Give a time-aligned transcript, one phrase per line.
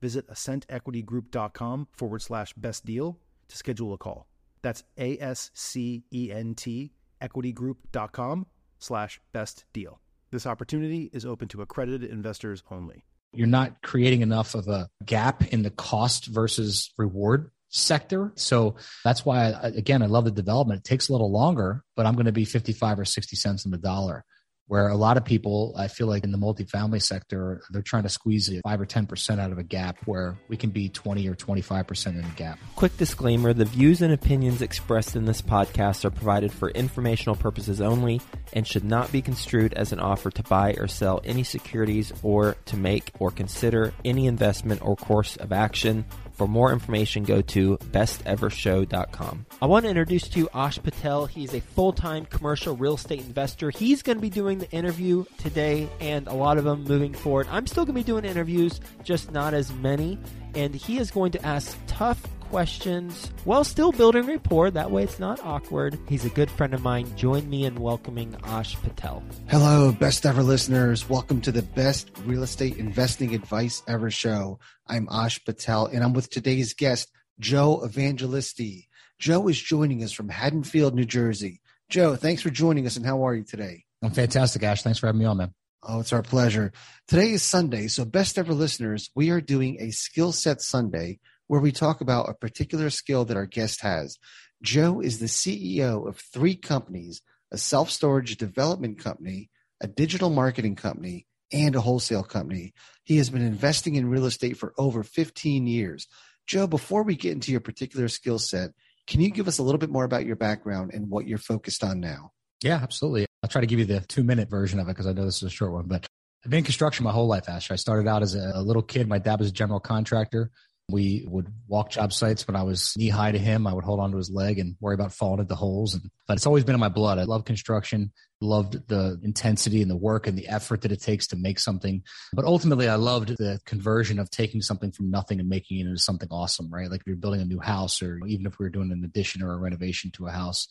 [0.00, 4.26] visit ascentequitygroup.com forward slash best deal to schedule a call.
[4.62, 6.92] That's A S C E N T
[7.22, 8.46] equitygroup.com
[8.78, 10.00] slash best deal.
[10.30, 13.04] This opportunity is open to accredited investors only.
[13.32, 18.32] You're not creating enough of a gap in the cost versus reward sector.
[18.36, 20.80] So that's why, again, I love the development.
[20.80, 23.72] It takes a little longer, but I'm going to be 55 or 60 cents on
[23.72, 24.24] the dollar
[24.68, 28.08] where a lot of people, I feel like in the multifamily sector, they're trying to
[28.08, 32.06] squeeze five or 10% out of a gap where we can be 20 or 25%
[32.06, 32.58] in a gap.
[32.76, 37.80] Quick disclaimer the views and opinions expressed in this podcast are provided for informational purposes
[37.80, 38.20] only
[38.52, 42.56] and should not be construed as an offer to buy or sell any securities or
[42.66, 46.04] to make or consider any investment or course of action.
[46.38, 49.46] For more information, go to bestevershow.com.
[49.60, 51.26] I want to introduce to you Ash Patel.
[51.26, 53.70] He's a full time commercial real estate investor.
[53.70, 57.48] He's going to be doing the interview today and a lot of them moving forward.
[57.50, 60.16] I'm still going to be doing interviews, just not as many.
[60.54, 64.70] And he is going to ask tough questions while still building rapport.
[64.70, 65.98] That way it's not awkward.
[66.08, 67.14] He's a good friend of mine.
[67.16, 69.22] Join me in welcoming Ash Patel.
[69.48, 71.08] Hello, best ever listeners.
[71.08, 74.58] Welcome to the best real estate investing advice ever show.
[74.86, 78.86] I'm Ash Patel and I'm with today's guest, Joe Evangelisti.
[79.18, 81.60] Joe is joining us from Haddonfield, New Jersey.
[81.90, 83.84] Joe, thanks for joining us and how are you today?
[84.02, 84.82] I'm fantastic, Ash.
[84.82, 85.54] Thanks for having me on, man.
[85.82, 86.72] Oh, it's our pleasure.
[87.06, 91.60] Today is Sunday, so best ever listeners, we are doing a skill set Sunday where
[91.60, 94.18] we talk about a particular skill that our guest has.
[94.62, 97.20] Joe is the CEO of three companies
[97.50, 99.48] a self storage development company,
[99.80, 102.74] a digital marketing company, and a wholesale company.
[103.04, 106.06] He has been investing in real estate for over 15 years.
[106.46, 108.70] Joe, before we get into your particular skill set,
[109.06, 111.82] can you give us a little bit more about your background and what you're focused
[111.82, 112.32] on now?
[112.62, 113.26] Yeah, absolutely.
[113.42, 115.38] I'll try to give you the two minute version of it because I know this
[115.38, 116.06] is a short one, but
[116.44, 117.70] I've been in construction my whole life, Ash.
[117.70, 119.08] I started out as a little kid.
[119.08, 120.50] My dad was a general contractor.
[120.90, 123.66] We would walk job sites when I was knee high to him.
[123.66, 125.94] I would hold onto his leg and worry about falling into holes.
[125.94, 127.18] And but it's always been in my blood.
[127.18, 128.10] I love construction,
[128.40, 132.02] loved the intensity and the work and the effort that it takes to make something.
[132.32, 135.98] But ultimately, I loved the conversion of taking something from nothing and making it into
[135.98, 136.90] something awesome, right?
[136.90, 139.42] Like if you're building a new house, or even if we were doing an addition
[139.42, 140.68] or a renovation to a house.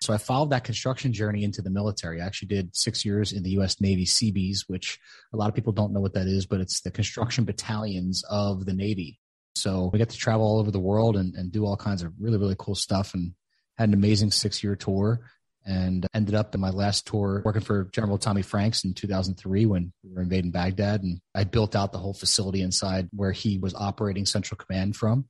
[0.00, 2.20] So I followed that construction journey into the military.
[2.20, 3.80] I actually did six years in the U.S.
[3.80, 4.98] Navy Seabees, which
[5.32, 8.64] a lot of people don't know what that is, but it's the construction battalions of
[8.64, 9.17] the Navy.
[9.60, 12.12] So we got to travel all over the world and, and do all kinds of
[12.20, 13.32] really, really cool stuff and
[13.76, 15.20] had an amazing six year tour
[15.64, 19.92] and ended up in my last tour working for General Tommy Franks in 2003 when
[20.02, 21.02] we were invading Baghdad.
[21.02, 25.26] And I built out the whole facility inside where he was operating Central Command from.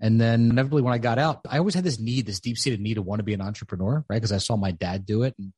[0.00, 2.80] And then inevitably when I got out, I always had this need, this deep seated
[2.80, 4.16] need to want to be an entrepreneur, right?
[4.16, 5.34] Because I saw my dad do it.
[5.38, 5.52] And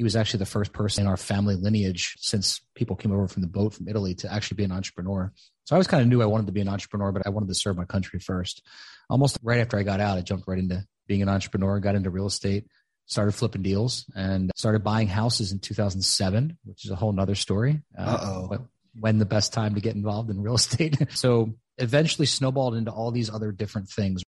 [0.00, 3.42] he was actually the first person in our family lineage since people came over from
[3.42, 5.30] the boat from Italy to actually be an entrepreneur.
[5.64, 7.48] So I always kind of knew I wanted to be an entrepreneur, but I wanted
[7.48, 8.66] to serve my country first.
[9.10, 12.08] Almost right after I got out, I jumped right into being an entrepreneur, got into
[12.08, 12.66] real estate,
[13.08, 17.82] started flipping deals, and started buying houses in 2007, which is a whole nother story.
[17.94, 18.66] Uh oh.
[18.98, 20.96] when the best time to get involved in real estate.
[21.10, 24.22] so eventually snowballed into all these other different things.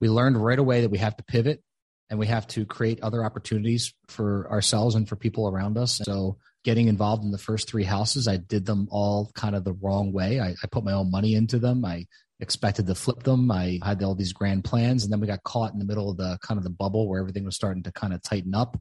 [0.00, 1.64] We learned right away that we have to pivot
[2.08, 6.00] and we have to create other opportunities for ourselves and for people around us.
[6.04, 9.72] So getting involved in the first three houses, I did them all kind of the
[9.72, 10.40] wrong way.
[10.40, 11.84] I, I put my own money into them.
[11.84, 12.06] I
[12.40, 13.50] expected to flip them.
[13.50, 16.16] I had all these grand plans, and then we got caught in the middle of
[16.16, 18.78] the kind of the bubble where everything was starting to kind of tighten up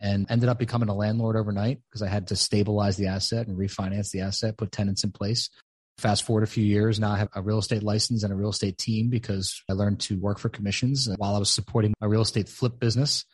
[0.00, 3.58] and ended up becoming a landlord overnight because I had to stabilize the asset and
[3.58, 5.50] refinance the asset, put tenants in place.
[6.00, 8.50] Fast forward a few years, now I have a real estate license and a real
[8.50, 12.22] estate team because I learned to work for commissions while I was supporting a real
[12.22, 13.24] estate flip business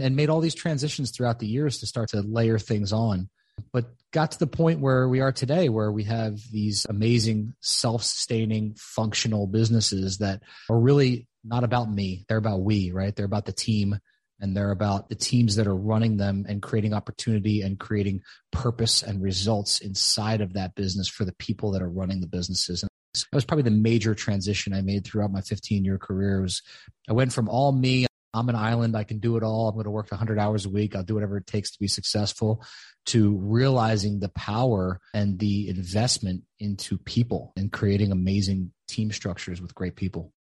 [0.00, 3.28] and made all these transitions throughout the years to start to layer things on
[3.72, 8.02] but got to the point where we are today, where we have these amazing self
[8.02, 12.24] sustaining functional businesses that are really not about me.
[12.28, 13.14] They're about we, right?
[13.14, 13.98] They're about the team
[14.40, 18.22] and they're about the teams that are running them and creating opportunity and creating
[18.52, 22.82] purpose and results inside of that business for the people that are running the businesses.
[22.82, 26.62] And that was probably the major transition I made throughout my 15 year career was
[27.08, 29.68] I went from all me, I'm an island, I can do it all.
[29.68, 30.94] I'm going to work 100 hours a week.
[30.94, 32.62] I'll do whatever it takes to be successful
[33.06, 39.74] to realizing the power and the investment into people and creating amazing team structures with
[39.74, 40.32] great people.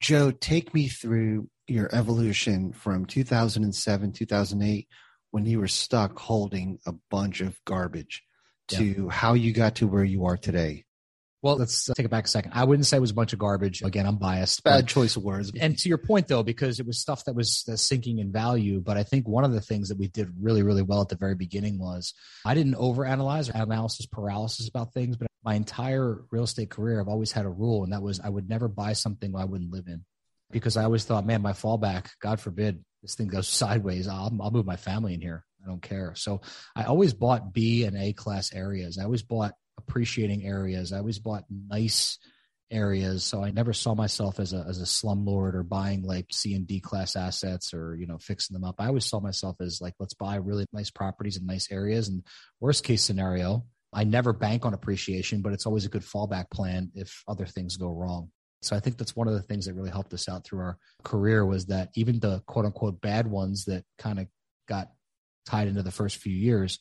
[0.00, 4.88] Joe, take me through your evolution from 2007, 2008,
[5.30, 8.22] when you were stuck holding a bunch of garbage
[8.68, 9.10] to yeah.
[9.10, 10.84] how you got to where you are today.
[11.42, 12.52] Well, let's uh, take it back a second.
[12.54, 13.82] I wouldn't say it was a bunch of garbage.
[13.82, 14.64] Again, I'm biased.
[14.64, 15.52] Bad but, choice of words.
[15.58, 18.80] And to your point, though, because it was stuff that was uh, sinking in value.
[18.80, 21.16] But I think one of the things that we did really, really well at the
[21.16, 22.14] very beginning was
[22.44, 25.16] I didn't overanalyze or analysis paralysis about things.
[25.16, 28.28] But my entire real estate career, I've always had a rule, and that was I
[28.28, 30.04] would never buy something I wouldn't live in
[30.50, 34.08] because I always thought, man, my fallback, God forbid, this thing goes sideways.
[34.08, 35.44] I'll, I'll move my family in here.
[35.64, 36.14] I don't care.
[36.16, 36.40] So
[36.74, 38.98] I always bought B and A class areas.
[38.98, 40.92] I always bought appreciating areas.
[40.92, 42.18] I always bought nice
[42.70, 43.22] areas.
[43.22, 46.66] So I never saw myself as a as a slumlord or buying like C and
[46.66, 48.76] D class assets or you know fixing them up.
[48.80, 52.08] I always saw myself as like let's buy really nice properties in nice areas.
[52.08, 52.24] And
[52.60, 56.90] worst case scenario, I never bank on appreciation, but it's always a good fallback plan
[56.94, 58.30] if other things go wrong.
[58.62, 60.78] So I think that's one of the things that really helped us out through our
[61.04, 64.26] career was that even the quote unquote bad ones that kind of
[64.68, 64.88] got
[65.46, 66.78] tied into the first few years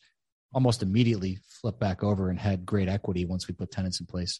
[0.54, 4.40] almost immediately flipped back over and had great equity once we put tenants in place.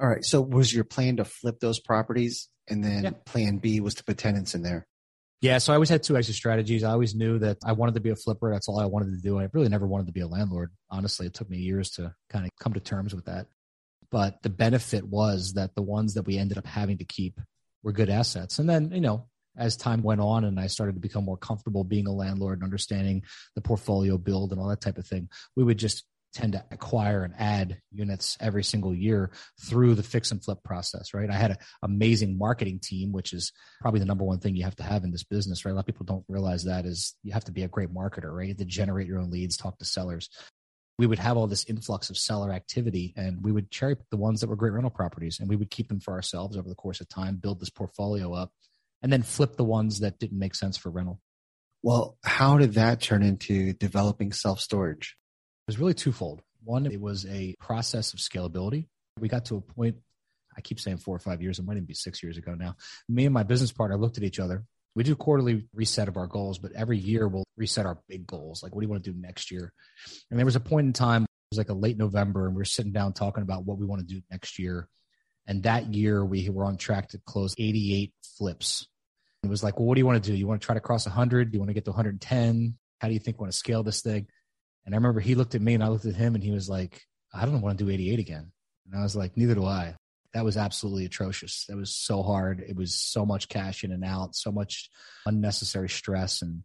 [0.00, 0.24] All right.
[0.24, 3.10] So was your plan to flip those properties and then yeah.
[3.26, 4.86] plan B was to put tenants in there?
[5.40, 6.84] Yeah, so I always had two exit strategies.
[6.84, 8.52] I always knew that I wanted to be a flipper.
[8.52, 9.38] That's all I wanted to do.
[9.38, 10.70] I really never wanted to be a landlord.
[10.90, 13.46] Honestly, it took me years to kind of come to terms with that.
[14.10, 17.40] But the benefit was that the ones that we ended up having to keep
[17.82, 18.58] were good assets.
[18.58, 21.84] And then, you know, as time went on and I started to become more comfortable
[21.84, 23.22] being a landlord and understanding
[23.54, 27.24] the portfolio build and all that type of thing, we would just tend to acquire
[27.24, 29.30] and add units every single year
[29.60, 31.30] through the fix and flip process, right?
[31.30, 34.76] I had an amazing marketing team, which is probably the number one thing you have
[34.76, 35.72] to have in this business, right?
[35.72, 38.34] A lot of people don't realize that is you have to be a great marketer,
[38.34, 38.56] right?
[38.56, 40.28] To generate your own leads, talk to sellers
[41.00, 44.18] we would have all this influx of seller activity and we would cherry pick the
[44.18, 46.74] ones that were great rental properties and we would keep them for ourselves over the
[46.74, 48.52] course of time, build this portfolio up,
[49.00, 51.18] and then flip the ones that didn't make sense for rental.
[51.82, 55.16] Well, how did that turn into developing self storage?
[55.70, 56.42] Was really twofold.
[56.64, 58.88] One, it was a process of scalability.
[59.18, 59.96] We got to a point,
[60.56, 62.76] I keep saying four or five years, it might even be six years ago now.
[63.08, 64.64] Me and my business partner looked at each other
[64.94, 68.62] we do quarterly reset of our goals, but every year we'll reset our big goals.
[68.62, 69.72] Like, what do you want to do next year?
[70.30, 72.62] And there was a point in time, it was like a late November, and we
[72.62, 74.88] are sitting down talking about what we want to do next year.
[75.46, 78.86] And that year we were on track to close 88 flips.
[79.42, 80.36] It was like, well, what do you want to do?
[80.36, 81.50] You want to try to cross 100?
[81.50, 82.76] Do you want to get to 110?
[83.00, 84.26] How do you think we want to scale this thing?
[84.86, 86.68] And I remember he looked at me and I looked at him and he was
[86.68, 88.52] like, I don't want to do 88 again.
[88.86, 89.94] And I was like, neither do I
[90.32, 91.64] that was absolutely atrocious.
[91.68, 92.62] That was so hard.
[92.66, 94.90] It was so much cash in and out, so much
[95.26, 96.62] unnecessary stress and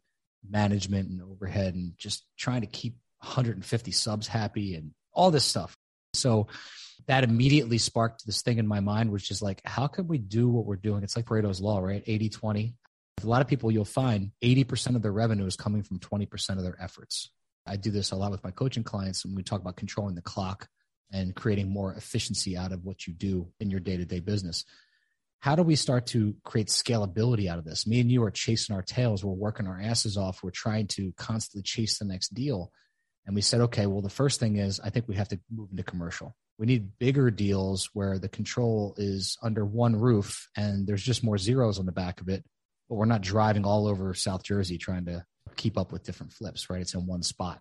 [0.48, 5.76] management and overhead and just trying to keep 150 subs happy and all this stuff.
[6.14, 6.48] So
[7.08, 10.48] that immediately sparked this thing in my mind, which is like, how can we do
[10.48, 11.04] what we're doing?
[11.04, 12.04] It's like Pareto's law, right?
[12.06, 12.76] 80 20.
[13.24, 16.64] A lot of people you'll find 80% of their revenue is coming from 20% of
[16.64, 17.32] their efforts.
[17.68, 20.22] I do this a lot with my coaching clients when we talk about controlling the
[20.22, 20.68] clock
[21.12, 24.66] and creating more efficiency out of what you do in your day to day business.
[25.40, 27.86] How do we start to create scalability out of this?
[27.86, 29.24] Me and you are chasing our tails.
[29.24, 30.42] We're working our asses off.
[30.42, 32.72] We're trying to constantly chase the next deal.
[33.26, 35.70] And we said, okay, well, the first thing is I think we have to move
[35.72, 36.36] into commercial.
[36.58, 41.38] We need bigger deals where the control is under one roof and there's just more
[41.38, 42.44] zeros on the back of it,
[42.88, 46.70] but we're not driving all over South Jersey trying to keep up with different flips,
[46.70, 46.82] right?
[46.82, 47.60] It's in one spot.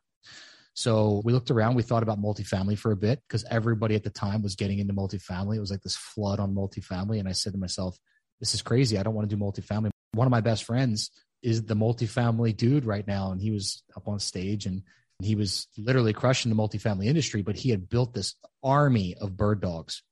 [0.74, 4.10] So we looked around, we thought about multifamily for a bit because everybody at the
[4.10, 5.56] time was getting into multifamily.
[5.56, 7.20] It was like this flood on multifamily.
[7.20, 7.96] And I said to myself,
[8.40, 8.98] this is crazy.
[8.98, 9.90] I don't want to do multifamily.
[10.12, 11.10] One of my best friends
[11.42, 13.30] is the multifamily dude right now.
[13.30, 14.82] And he was up on stage and
[15.22, 19.60] he was literally crushing the multifamily industry, but he had built this army of bird
[19.60, 20.02] dogs.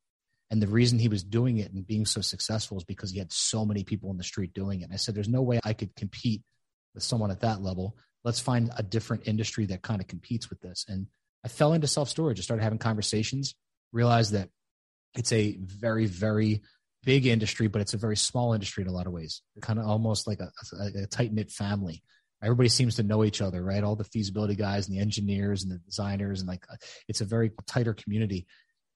[0.51, 3.33] And the reason he was doing it and being so successful is because he had
[3.33, 4.85] so many people in the street doing it.
[4.85, 6.43] And I said, there's no way I could compete
[6.95, 10.61] with someone at that level let's find a different industry that kind of competes with
[10.61, 10.85] this.
[10.89, 11.07] And
[11.45, 12.39] I fell into self storage.
[12.39, 13.55] I started having conversations,
[13.93, 14.49] realized that
[15.17, 16.63] it's a very, very
[17.05, 19.43] big industry, but it's a very small industry in a lot of ways.
[19.61, 22.03] Kind of almost like a, a, a tight knit family.
[22.43, 23.85] Everybody seems to know each other, right?
[23.85, 26.65] All the feasibility guys and the engineers and the designers, and like
[27.09, 28.47] it's a very tighter community.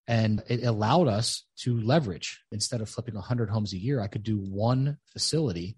[0.09, 4.23] And it allowed us to leverage instead of flipping 100 homes a year, I could
[4.23, 5.77] do one facility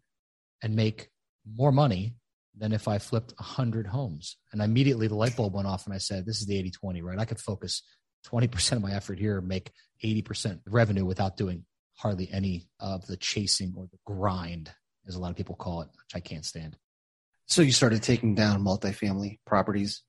[0.62, 1.08] and make
[1.56, 2.14] more money
[2.56, 4.36] than if I flipped 100 homes.
[4.52, 7.02] And immediately the light bulb went off and I said, this is the 80 20,
[7.02, 7.18] right?
[7.18, 7.82] I could focus
[8.26, 9.70] 20% of my effort here, make
[10.04, 11.64] 80% revenue without doing
[11.96, 14.70] hardly any of the chasing or the grind,
[15.06, 16.76] as a lot of people call it, which I can't stand.
[17.46, 20.02] So you started taking down multifamily properties.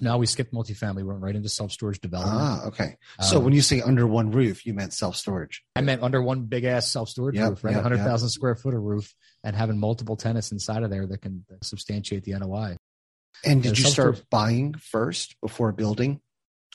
[0.00, 2.38] Now we skipped multifamily, we went right into self storage development.
[2.40, 2.96] Ah, okay.
[3.20, 5.62] So Um, when you say under one roof, you meant self storage.
[5.76, 7.72] I meant under one big ass self storage Yep, roof, right?
[7.72, 9.14] yep, 100,000 square foot of roof
[9.44, 12.76] and having multiple tenants inside of there that can substantiate the NOI.
[13.44, 16.20] And did you start buying first before building?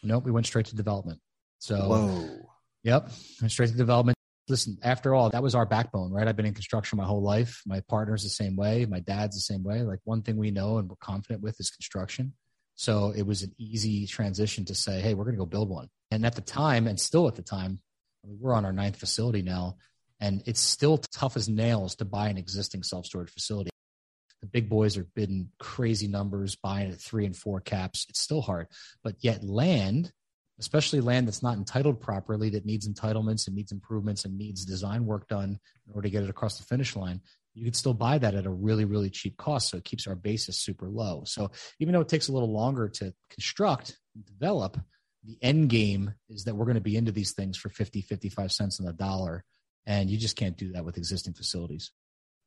[0.04, 1.20] Nope, we went straight to development.
[1.60, 2.50] So, Whoa.
[2.84, 3.10] yep,
[3.42, 4.16] went straight to development.
[4.48, 6.28] Listen, after all, that was our backbone, right?
[6.28, 7.64] I've been in construction my whole life.
[7.66, 8.86] My partner's the same way.
[8.86, 9.82] My dad's the same way.
[9.82, 12.34] Like one thing we know and we're confident with is construction.
[12.76, 15.88] So it was an easy transition to say, hey, we're going to go build one.
[16.12, 17.80] And at the time, and still at the time,
[18.24, 19.78] we're on our ninth facility now,
[20.20, 23.70] and it's still tough as nails to buy an existing self storage facility.
[24.42, 28.06] The big boys are bidding crazy numbers, buying at three and four caps.
[28.10, 28.68] It's still hard.
[29.04, 30.12] But yet, land,
[30.60, 35.06] especially land that's not entitled properly, that needs entitlements and needs improvements and needs design
[35.06, 37.22] work done in order to get it across the finish line,
[37.56, 39.70] you could still buy that at a really, really cheap cost.
[39.70, 41.24] So it keeps our basis super low.
[41.26, 44.78] So even though it takes a little longer to construct and develop,
[45.24, 48.52] the end game is that we're going to be into these things for 50, 55
[48.52, 49.44] cents on the dollar.
[49.86, 51.92] And you just can't do that with existing facilities.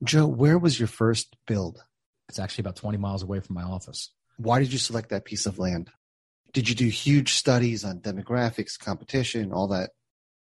[0.05, 1.83] Joe, where was your first build?
[2.29, 4.13] It's actually about 20 miles away from my office.
[4.37, 5.91] Why did you select that piece of land?
[6.53, 9.91] Did you do huge studies on demographics, competition, all that?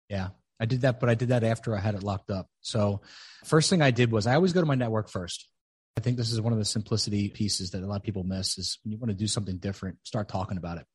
[0.08, 0.28] Yeah,
[0.60, 2.46] I did that, but I did that after I had it locked up.
[2.60, 3.00] So,
[3.44, 5.48] first thing I did was I always go to my network first.
[5.96, 8.58] I think this is one of the simplicity pieces that a lot of people miss
[8.58, 10.86] is when you want to do something different, start talking about it.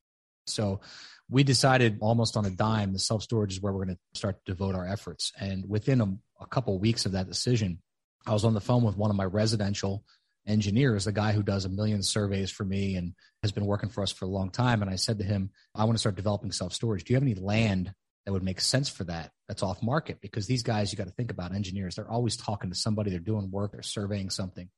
[0.46, 0.80] So,
[1.28, 4.36] we decided almost on a dime the self storage is where we're going to start
[4.44, 5.32] to devote our efforts.
[5.38, 7.82] And within a, a couple of weeks of that decision,
[8.26, 10.04] I was on the phone with one of my residential
[10.46, 14.02] engineers, the guy who does a million surveys for me and has been working for
[14.02, 14.82] us for a long time.
[14.82, 17.04] And I said to him, I want to start developing self storage.
[17.04, 17.92] Do you have any land
[18.26, 20.20] that would make sense for that that's off market?
[20.20, 23.20] Because these guys, you got to think about engineers, they're always talking to somebody, they're
[23.20, 24.68] doing work, they're surveying something.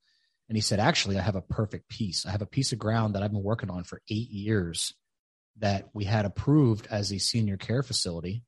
[0.49, 2.25] And he said, Actually, I have a perfect piece.
[2.25, 4.95] I have a piece of ground that I've been working on for eight years
[5.59, 8.45] that we had approved as a senior care facility.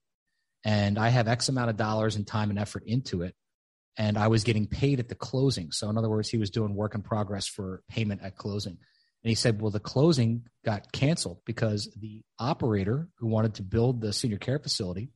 [0.65, 3.35] And I have X amount of dollars and time and effort into it
[3.97, 5.73] and I was getting paid at the closing.
[5.73, 8.79] So, in other words, he was doing work in progress for payment at closing.
[9.23, 14.01] And he said, Well, the closing got canceled because the operator who wanted to build
[14.01, 15.11] the senior care facility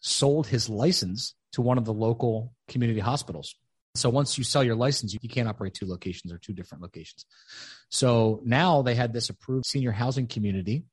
[0.00, 3.54] sold his license to one of the local community hospitals.
[3.94, 7.24] So, once you sell your license, you can't operate two locations or two different locations.
[7.88, 10.84] So now they had this approved senior housing community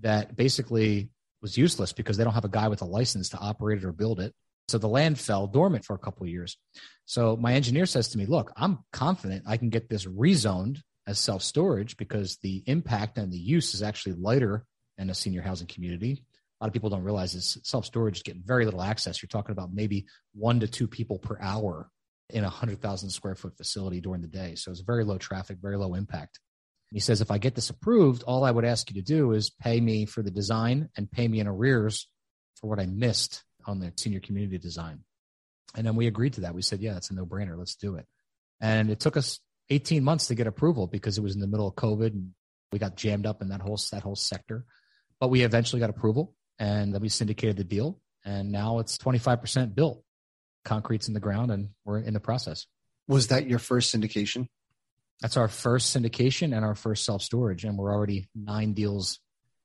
[0.00, 3.78] that basically was useless because they don't have a guy with a license to operate
[3.78, 4.32] it or build it.
[4.68, 6.56] So the land fell dormant for a couple of years.
[7.04, 11.18] So my engineer says to me, look, I'm confident I can get this rezoned as
[11.18, 14.64] self storage because the impact and the use is actually lighter
[14.98, 16.24] in a senior housing community.
[16.60, 19.22] A lot of people don't realize is self storage is getting very little access.
[19.22, 21.90] You're talking about maybe one to two people per hour
[22.30, 24.54] in a hundred thousand square foot facility during the day.
[24.54, 26.40] So it's very low traffic, very low impact.
[26.90, 29.50] He says, if I get this approved, all I would ask you to do is
[29.50, 32.08] pay me for the design and pay me in arrears
[32.60, 35.00] for what I missed on the senior community design.
[35.76, 36.54] And then we agreed to that.
[36.54, 37.58] We said, yeah, that's a no brainer.
[37.58, 38.06] Let's do it.
[38.60, 39.40] And it took us
[39.70, 42.30] 18 months to get approval because it was in the middle of COVID and
[42.72, 44.64] we got jammed up in that whole, that whole sector.
[45.20, 48.00] But we eventually got approval and then we syndicated the deal.
[48.24, 50.02] And now it's 25% built.
[50.64, 52.66] Concrete's in the ground and we're in the process.
[53.06, 54.48] Was that your first syndication?
[55.20, 57.64] That's our first syndication and our first self storage.
[57.64, 59.20] And we're already nine deals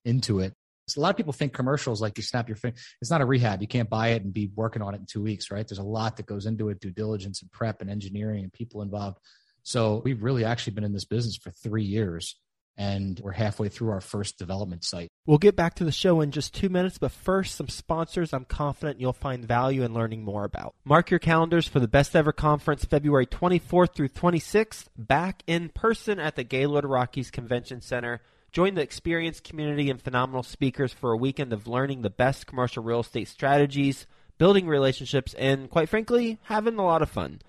[0.05, 0.53] into it.
[0.87, 2.77] So a lot of people think commercials like you snap your finger.
[3.01, 3.61] It's not a rehab.
[3.61, 5.67] You can't buy it and be working on it in two weeks, right?
[5.67, 8.81] There's a lot that goes into it, due diligence and prep and engineering and people
[8.81, 9.19] involved.
[9.69, 12.35] So we've really actually been in this business for three years
[12.75, 15.09] and we're halfway through our first development site.
[15.27, 18.45] We'll get back to the show in just two minutes, but first, some sponsors I'm
[18.45, 20.73] confident you'll find value in learning more about.
[20.83, 26.17] Mark your calendars for the Best Ever Conference February 24th through 26th, back in person
[26.17, 28.21] at the Gaylord Rockies Convention Center.
[28.51, 32.81] Join the experienced community and phenomenal speakers for a weekend of learning the best commercial
[32.81, 34.07] real estate strategies,
[34.39, 37.39] building relationships, and quite frankly, having a lot of fun.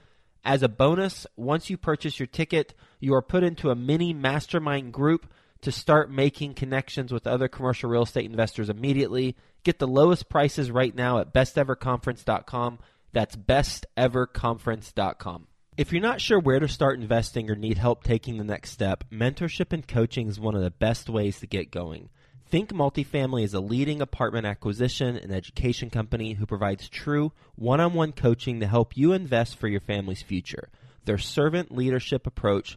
[0.45, 4.93] As a bonus, once you purchase your ticket, you are put into a mini mastermind
[4.93, 5.31] group
[5.63, 9.37] to start making connections with other commercial real estate investors immediately.
[9.63, 12.79] Get the lowest prices right now at besteverconference.com.
[13.13, 15.47] That's besteverconference.com.
[15.77, 19.05] If you're not sure where to start investing or need help taking the next step,
[19.11, 22.11] mentorship and coaching is one of the best ways to get going.
[22.51, 27.95] Think Multifamily is a leading apartment acquisition and education company who provides true one on
[27.95, 30.69] one coaching to help you invest for your family's future.
[31.05, 32.77] Their servant leadership approach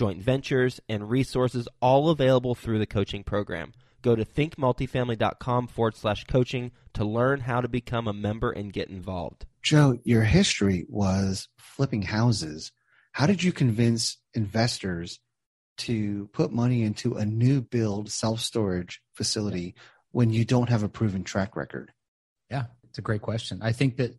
[0.00, 3.70] joint ventures, and resources all available through the coaching program.
[4.00, 8.88] Go to thinkmultifamily.com forward slash coaching to learn how to become a member and get
[8.88, 9.44] involved.
[9.62, 12.72] Joe, your history was flipping houses.
[13.12, 15.20] How did you convince investors
[15.76, 19.74] to put money into a new build self storage facility
[20.12, 21.92] when you don't have a proven track record?
[22.50, 23.60] Yeah, it's a great question.
[23.60, 24.14] I think that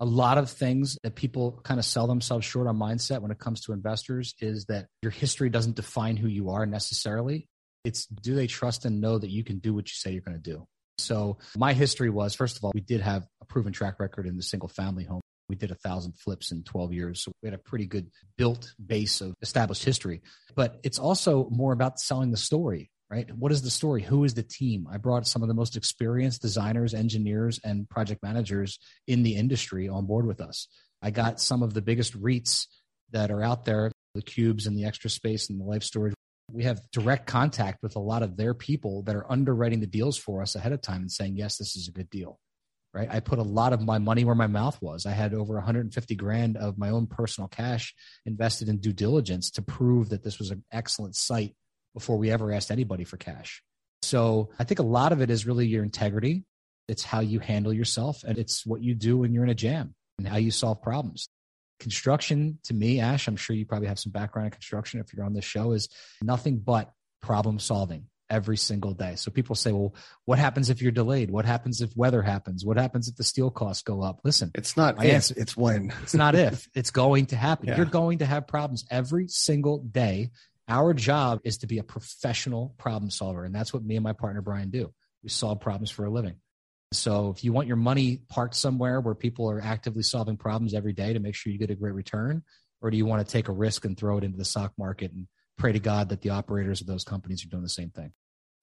[0.00, 3.38] a lot of things that people kind of sell themselves short on mindset when it
[3.38, 7.48] comes to investors is that your history doesn't define who you are necessarily.
[7.84, 10.40] It's do they trust and know that you can do what you say you're going
[10.40, 10.66] to do?
[10.98, 14.36] So my history was, first of all, we did have a proven track record in
[14.36, 15.20] the single family home.
[15.48, 17.22] We did a thousand flips in 12 years.
[17.22, 20.22] So we had a pretty good built base of established history.
[20.54, 23.30] But it's also more about selling the story right?
[23.34, 24.02] What is the story?
[24.02, 24.86] Who is the team?
[24.90, 29.88] I brought some of the most experienced designers, engineers, and project managers in the industry
[29.88, 30.68] on board with us.
[31.02, 32.66] I got some of the biggest REITs
[33.12, 36.14] that are out there, the cubes and the extra space and the life storage.
[36.50, 40.16] We have direct contact with a lot of their people that are underwriting the deals
[40.16, 42.38] for us ahead of time and saying, yes, this is a good deal.
[42.94, 43.08] Right.
[43.10, 45.04] I put a lot of my money where my mouth was.
[45.04, 47.94] I had over 150 grand of my own personal cash
[48.24, 51.54] invested in due diligence to prove that this was an excellent site
[51.96, 53.62] before we ever asked anybody for cash.
[54.02, 56.44] So I think a lot of it is really your integrity.
[56.88, 59.94] It's how you handle yourself and it's what you do when you're in a jam
[60.18, 61.30] and how you solve problems.
[61.80, 65.24] Construction to me, Ash, I'm sure you probably have some background in construction if you're
[65.24, 65.88] on this show, is
[66.22, 69.14] nothing but problem solving every single day.
[69.16, 69.94] So people say, well,
[70.26, 71.30] what happens if you're delayed?
[71.30, 72.64] What happens if weather happens?
[72.64, 74.20] What happens if the steel costs go up?
[74.22, 75.92] Listen, it's not if, answer, it's when.
[76.02, 77.66] it's not if, it's going to happen.
[77.66, 77.78] Yeah.
[77.78, 80.30] You're going to have problems every single day.
[80.68, 83.44] Our job is to be a professional problem solver.
[83.44, 84.92] And that's what me and my partner, Brian, do.
[85.22, 86.36] We solve problems for a living.
[86.92, 90.92] So if you want your money parked somewhere where people are actively solving problems every
[90.92, 92.42] day to make sure you get a great return,
[92.80, 95.12] or do you want to take a risk and throw it into the stock market
[95.12, 95.26] and
[95.58, 98.12] pray to God that the operators of those companies are doing the same thing?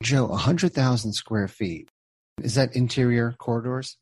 [0.01, 1.89] Joe, 100,000 square feet.
[2.41, 3.97] Is that interior corridors?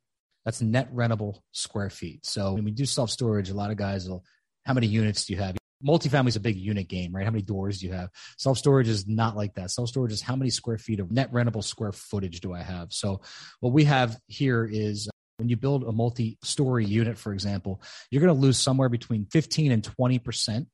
[0.45, 2.25] That's net rentable square feet.
[2.25, 4.23] So when we do self storage, a lot of guys will,
[4.65, 5.60] how many units do you have?
[5.85, 7.25] Multifamily is a big unit game, right?
[7.25, 8.09] How many doors do you have?
[8.37, 9.71] Self storage is not like that.
[9.71, 12.93] Self storage is how many square feet of net rentable square footage do I have?
[12.93, 13.21] So
[13.59, 18.21] what we have here is when you build a multi story unit, for example, you're
[18.21, 20.67] going to lose somewhere between 15 and 20%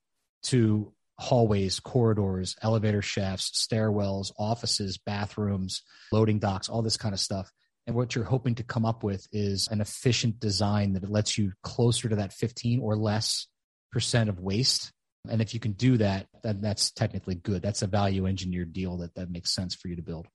[0.44, 7.52] to hallways, corridors, elevator shafts, stairwells, offices, bathrooms, loading docks, all this kind of stuff.
[7.88, 11.54] And what you're hoping to come up with is an efficient design that lets you
[11.64, 13.48] closer to that 15 or less
[13.92, 14.92] percent of waste
[15.30, 17.62] and if you can do that, then that's technically good.
[17.62, 20.28] That's a value engineered deal that, that makes sense for you to build.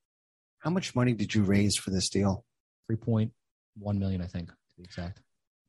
[0.59, 2.45] How much money did you raise for this deal?
[2.91, 3.31] 3.1
[3.99, 5.21] million, I think, to be exact.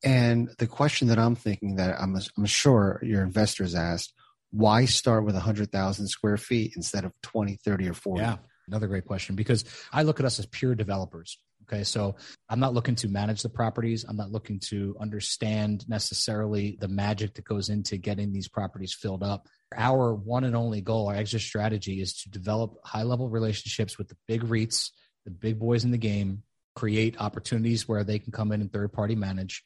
[0.03, 4.13] And the question that I'm thinking that I'm, I'm sure your investors asked,
[4.51, 8.21] why start with 100,000 square feet instead of 20, 30, or 40?
[8.21, 11.39] Yeah, another great question because I look at us as pure developers.
[11.63, 11.83] Okay.
[11.83, 12.15] So
[12.49, 14.05] I'm not looking to manage the properties.
[14.07, 19.23] I'm not looking to understand necessarily the magic that goes into getting these properties filled
[19.23, 19.47] up.
[19.75, 24.09] Our one and only goal, our exit strategy is to develop high level relationships with
[24.09, 24.91] the big REITs,
[25.25, 26.43] the big boys in the game,
[26.75, 29.63] create opportunities where they can come in and third party manage,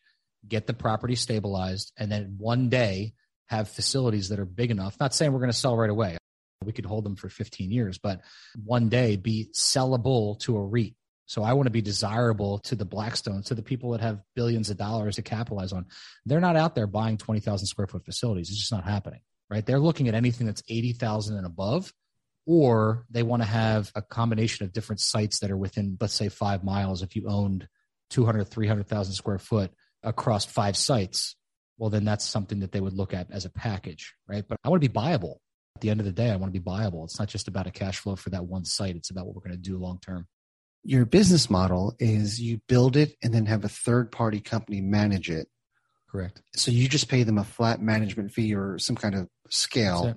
[0.48, 3.14] get the property stabilized, and then one day
[3.48, 4.98] have facilities that are big enough.
[5.00, 6.18] Not saying we're going to sell right away.
[6.64, 8.22] We could hold them for 15 years, but
[8.64, 10.96] one day be sellable to a REIT
[11.28, 14.70] so I want to be desirable to the Blackstone, to the people that have billions
[14.70, 15.86] of dollars to capitalize on.
[16.26, 18.50] They're not out there buying 20,000 square foot facilities.
[18.50, 19.66] It's just not happening, right?
[19.66, 21.94] They're looking at anything that's 80,000 and above,
[22.46, 26.30] or they want to have a combination of different sites that are within, let's say
[26.30, 27.02] five miles.
[27.02, 27.68] If you owned
[28.12, 29.72] 200, 300,000 square foot
[30.04, 31.36] across five sites,
[31.78, 34.46] well, then that's something that they would look at as a package, right?
[34.48, 35.40] But I want to be buyable.
[35.76, 37.04] At the end of the day, I want to be buyable.
[37.04, 38.96] It's not just about a cash flow for that one site.
[38.96, 40.26] It's about what we're going to do long term
[40.84, 45.30] your business model is you build it and then have a third party company manage
[45.30, 45.48] it.
[46.10, 46.42] Correct.
[46.56, 50.16] So you just pay them a flat management fee or some kind of scale.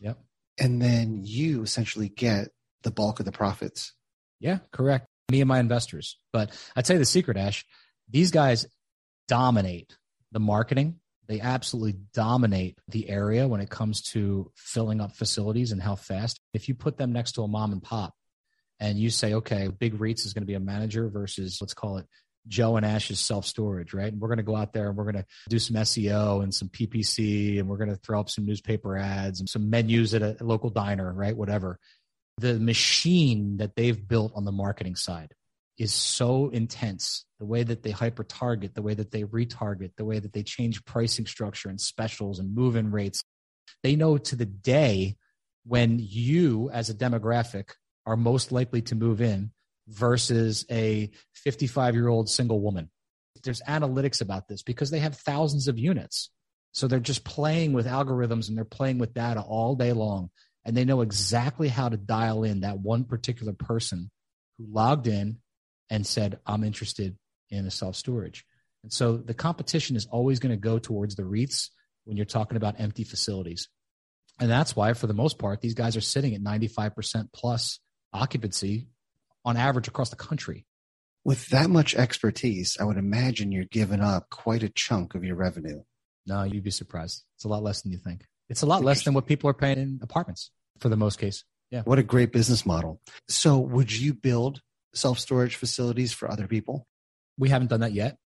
[0.00, 0.18] Yep.
[0.58, 2.48] And then you essentially get
[2.82, 3.92] the bulk of the profits.
[4.38, 5.06] Yeah, correct.
[5.30, 6.18] Me and my investors.
[6.32, 7.64] But I'd say the secret, Ash,
[8.08, 8.66] these guys
[9.28, 9.96] dominate
[10.30, 11.00] the marketing.
[11.28, 16.38] They absolutely dominate the area when it comes to filling up facilities and how fast.
[16.52, 18.14] If you put them next to a mom and pop
[18.82, 21.98] and you say, okay, Big REITs is going to be a manager versus let's call
[21.98, 22.06] it
[22.48, 24.12] Joe and Ash's self storage, right?
[24.12, 26.52] And we're going to go out there and we're going to do some SEO and
[26.52, 30.22] some PPC and we're going to throw up some newspaper ads and some menus at
[30.22, 31.36] a local diner, right?
[31.36, 31.78] Whatever.
[32.38, 35.32] The machine that they've built on the marketing side
[35.78, 37.24] is so intense.
[37.38, 40.42] The way that they hyper target, the way that they retarget, the way that they
[40.42, 43.22] change pricing structure and specials and move in rates.
[43.84, 45.18] They know to the day
[45.64, 47.70] when you, as a demographic,
[48.06, 49.52] are most likely to move in
[49.88, 52.90] versus a 55 year old single woman.
[53.42, 56.30] There's analytics about this because they have thousands of units.
[56.72, 60.30] So they're just playing with algorithms and they're playing with data all day long.
[60.64, 64.10] And they know exactly how to dial in that one particular person
[64.58, 65.38] who logged in
[65.90, 67.16] and said, I'm interested
[67.50, 68.44] in a self storage.
[68.84, 71.70] And so the competition is always going to go towards the REITs
[72.04, 73.68] when you're talking about empty facilities.
[74.40, 77.78] And that's why, for the most part, these guys are sitting at 95% plus
[78.12, 78.88] occupancy
[79.44, 80.66] on average across the country.
[81.24, 85.36] With that much expertise, I would imagine you're giving up quite a chunk of your
[85.36, 85.82] revenue.
[86.26, 87.24] No, you'd be surprised.
[87.36, 88.24] It's a lot less than you think.
[88.48, 91.44] It's a lot less than what people are paying in apartments for the most case.
[91.70, 91.82] Yeah.
[91.82, 93.00] What a great business model.
[93.28, 94.60] So, would you build
[94.94, 96.86] self storage facilities for other people?
[97.38, 98.18] We haven't done that yet.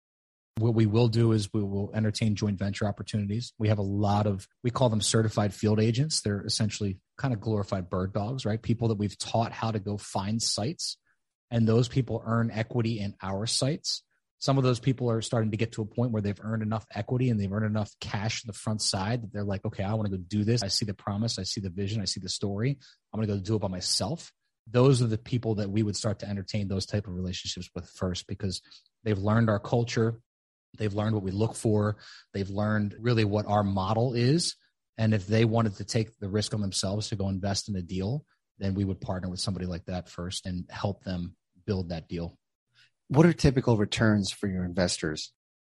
[0.59, 3.53] What we will do is we will entertain joint venture opportunities.
[3.59, 6.23] We have a lot of, we call them certified field agents.
[6.23, 8.61] They're essentially kind of glorified bird dogs, right?
[8.61, 10.97] People that we've taught how to go find sites
[11.51, 14.03] and those people earn equity in our sites.
[14.38, 16.87] Some of those people are starting to get to a point where they've earned enough
[16.95, 19.95] equity and they've earned enough cash in the front side that they're like, okay, I
[19.95, 20.62] want to go do this.
[20.62, 22.79] I see the promise, I see the vision, I see the story.
[23.12, 24.33] I'm going to go do it by myself.
[24.71, 27.88] Those are the people that we would start to entertain those type of relationships with
[27.88, 28.61] first because
[29.05, 30.21] they've learned our culture,
[30.79, 31.97] they've learned what we look for,
[32.33, 34.57] they've learned really what our model is.
[34.99, 37.83] And if they wanted to take the risk on themselves to go invest in a
[37.83, 38.25] deal,
[38.59, 41.37] then we would partner with somebody like that first and help them
[41.67, 42.39] build that deal.
[43.09, 45.33] What are typical returns for your investors?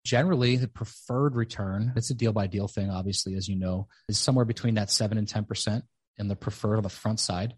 [0.05, 4.17] Generally, the preferred return, it's a deal by deal thing, obviously, as you know, is
[4.17, 5.81] somewhere between that 7 and 10%
[6.17, 7.55] in the preferred on the front side.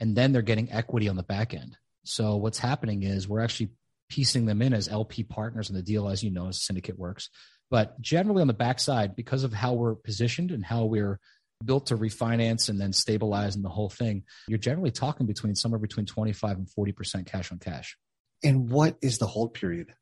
[0.00, 1.76] And then they're getting equity on the back end.
[2.04, 3.70] So what's happening is we're actually
[4.08, 7.28] piecing them in as LP partners in the deal, as you know, as syndicate works.
[7.70, 11.18] But generally on the backside, because of how we're positioned and how we're
[11.64, 15.80] built to refinance and then stabilize and the whole thing, you're generally talking between somewhere
[15.80, 17.96] between 25 and 40% cash on cash.
[18.44, 19.94] And what is the hold period?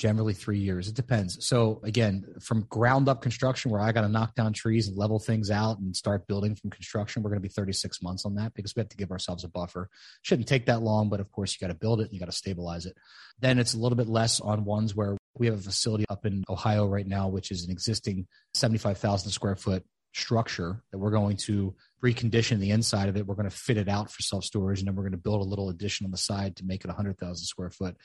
[0.00, 0.88] Generally three years.
[0.88, 1.46] It depends.
[1.46, 5.18] So again, from ground up construction where I got to knock down trees and level
[5.18, 8.54] things out and start building from construction, we're going to be 36 months on that
[8.54, 9.90] because we have to give ourselves a buffer.
[10.22, 12.30] Shouldn't take that long, but of course you got to build it and you got
[12.30, 12.96] to stabilize it.
[13.40, 16.44] Then it's a little bit less on ones where we have a facility up in
[16.48, 19.84] Ohio right now, which is an existing 75,000 square foot
[20.14, 23.26] structure that we're going to recondition the inside of it.
[23.26, 25.42] We're going to fit it out for self storage, and then we're going to build
[25.42, 27.96] a little addition on the side to make it 100,000 square foot.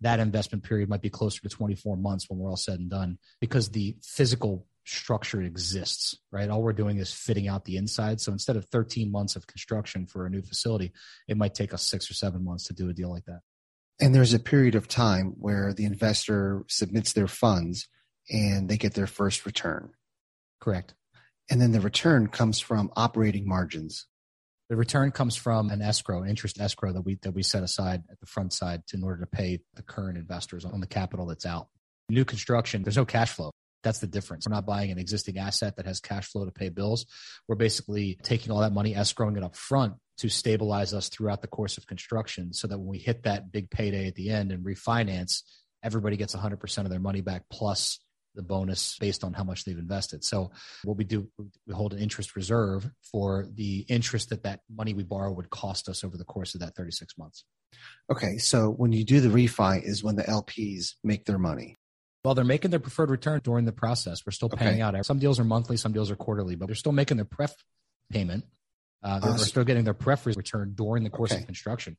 [0.00, 3.18] That investment period might be closer to 24 months when we're all said and done
[3.40, 6.48] because the physical structure exists, right?
[6.48, 8.20] All we're doing is fitting out the inside.
[8.20, 10.92] So instead of 13 months of construction for a new facility,
[11.26, 13.40] it might take us six or seven months to do a deal like that.
[14.00, 17.88] And there's a period of time where the investor submits their funds
[18.30, 19.90] and they get their first return.
[20.60, 20.94] Correct
[21.50, 24.06] and then the return comes from operating margins.
[24.68, 28.20] The return comes from an escrow, interest escrow that we that we set aside at
[28.20, 31.46] the front side to, in order to pay the current investors on the capital that's
[31.46, 31.68] out.
[32.10, 33.50] New construction, there's no cash flow.
[33.82, 34.46] That's the difference.
[34.46, 37.06] We're not buying an existing asset that has cash flow to pay bills.
[37.46, 41.48] We're basically taking all that money, escrowing it up front to stabilize us throughout the
[41.48, 44.66] course of construction so that when we hit that big payday at the end and
[44.66, 45.42] refinance,
[45.82, 48.00] everybody gets 100% of their money back plus
[48.38, 50.24] the bonus based on how much they've invested.
[50.24, 50.52] So
[50.84, 51.28] what we do,
[51.66, 55.88] we hold an interest reserve for the interest that that money we borrow would cost
[55.88, 57.44] us over the course of that 36 months.
[58.10, 58.38] Okay.
[58.38, 61.76] So when you do the refi is when the LPs make their money.
[62.24, 64.24] Well, they're making their preferred return during the process.
[64.24, 64.98] We're still paying okay.
[64.98, 65.04] out.
[65.04, 67.54] Some deals are monthly, some deals are quarterly, but they're still making their pref
[68.10, 68.44] payment.
[69.02, 71.40] Uh, they're, uh, they're, still getting their pref return during the course okay.
[71.40, 71.96] of construction.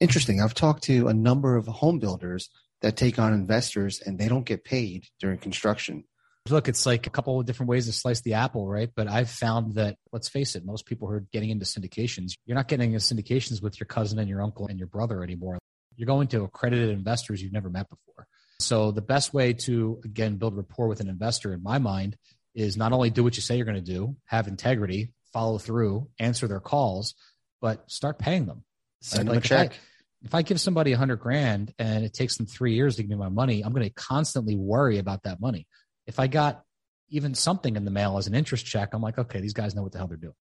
[0.00, 0.40] Interesting.
[0.40, 2.50] I've talked to a number of home builders
[2.82, 6.04] that take on investors and they don't get paid during construction.
[6.48, 8.88] Look, it's like a couple of different ways to slice the apple, right?
[8.94, 12.56] But I've found that, let's face it, most people who are getting into syndications, you're
[12.56, 15.58] not getting into syndications with your cousin and your uncle and your brother anymore.
[15.96, 18.26] You're going to accredited investors you've never met before.
[18.58, 22.16] So the best way to, again, build rapport with an investor, in my mind,
[22.54, 26.08] is not only do what you say you're going to do, have integrity, follow through,
[26.18, 27.14] answer their calls,
[27.60, 28.64] but start paying them.
[29.02, 29.78] Send Like, them a if check.
[30.22, 33.10] If I give somebody a hundred grand and it takes them three years to give
[33.10, 35.66] me my money, I'm going to constantly worry about that money.
[36.06, 36.62] If I got
[37.08, 39.82] even something in the mail as an interest check, I'm like, okay, these guys know
[39.82, 40.34] what the hell they're doing.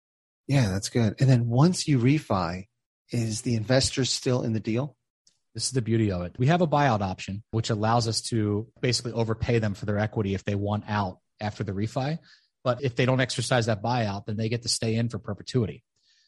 [0.49, 1.17] yeah, that's good.
[1.21, 2.65] And then once you refi,
[3.11, 4.97] is the investor still in the deal?
[5.55, 6.37] This is the beauty of it.
[6.39, 10.35] We have a buyout option, which allows us to basically overpay them for their equity
[10.35, 12.19] if they want out after the refi.
[12.63, 15.85] But if they don't exercise that buyout, then they get to stay in for perpetuity.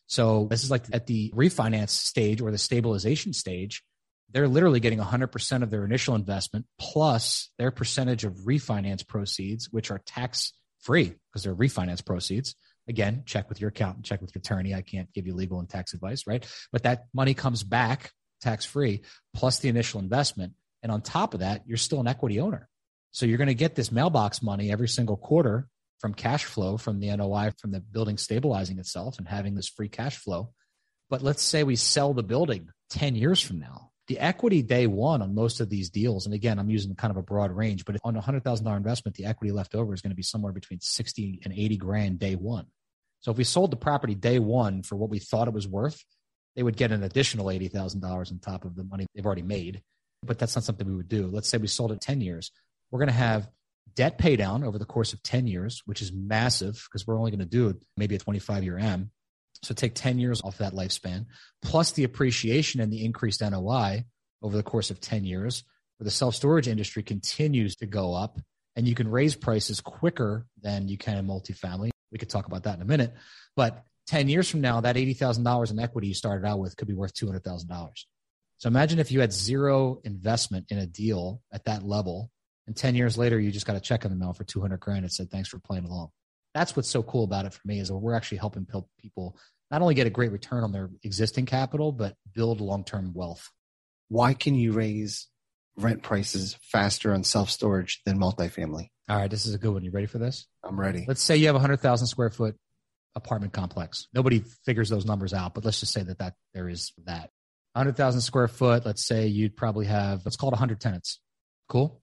[0.09, 3.85] So this is like at the refinance stage or the stabilization stage,
[4.31, 9.91] they're literally getting 100% of their initial investment plus their percentage of refinance proceeds, which
[9.91, 12.57] are tax free because they're refinance proceeds.
[12.89, 14.75] Again, check with your accountant, check with your attorney.
[14.75, 16.47] I can't give you legal and tax advice, right?
[16.73, 19.03] But that money comes back tax free
[19.35, 20.55] plus the initial investment.
[20.83, 22.69] And on top of that, you're still an equity owner.
[23.11, 25.69] So you're going to get this mailbox money every single quarter
[25.99, 29.89] from cash flow from the NOI from the building stabilizing itself and having this free
[29.89, 30.53] cash flow.
[31.11, 33.91] But let's say we sell the building 10 years from now.
[34.07, 37.19] The equity day one on most of these deals, and again, I'm using kind of
[37.19, 40.17] a broad range, but on a $100,000 investment, the equity left over is going to
[40.17, 42.67] be somewhere between 60 and 80 grand day one.
[43.21, 46.03] So if we sold the property day one for what we thought it was worth,
[46.57, 49.83] they would get an additional $80,000 on top of the money they've already made.
[50.25, 51.27] But that's not something we would do.
[51.27, 52.51] Let's say we sold it 10 years.
[52.91, 53.49] We're going to have
[53.95, 57.31] debt pay down over the course of 10 years, which is massive because we're only
[57.31, 59.11] going to do maybe a 25 year M.
[59.63, 61.27] So take 10 years off that lifespan,
[61.63, 64.05] plus the appreciation and the increased NOI
[64.43, 65.65] over the course of 10 years,
[65.99, 68.39] where the self storage industry continues to go up
[68.77, 71.91] and you can raise prices quicker than you can in multifamily.
[72.13, 73.13] We could talk about that in a minute.
[73.57, 76.95] But 10 years from now, that $80,000 in equity you started out with could be
[76.95, 77.91] worth $200,000.
[78.59, 82.31] So imagine if you had zero investment in a deal at that level,
[82.69, 85.03] and 10 years later, you just got a check in the mail for 200 grand
[85.03, 86.11] and said, thanks for playing along.
[86.55, 88.67] That's what's so cool about it for me is we're actually helping
[89.01, 89.39] people
[89.71, 93.49] not only get a great return on their existing capital, but build long term wealth.
[94.09, 95.29] Why can you raise
[95.79, 98.89] rent prices faster on self storage than multifamily?
[99.09, 99.83] All right, this is a good one.
[99.83, 100.47] You ready for this?
[100.63, 101.07] I'm ready.
[101.09, 102.55] Let's say you have a 100,000 square foot
[103.15, 104.09] apartment complex.
[104.13, 107.31] Nobody figures those numbers out, but let's just say that, that there is that.
[107.73, 111.21] 100,000 square foot, let's say you'd probably have, let's call it 100 tenants.
[111.69, 112.03] Cool.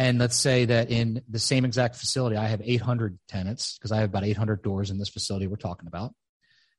[0.00, 3.96] And let's say that in the same exact facility, I have 800 tenants because I
[4.00, 6.14] have about 800 doors in this facility we're talking about.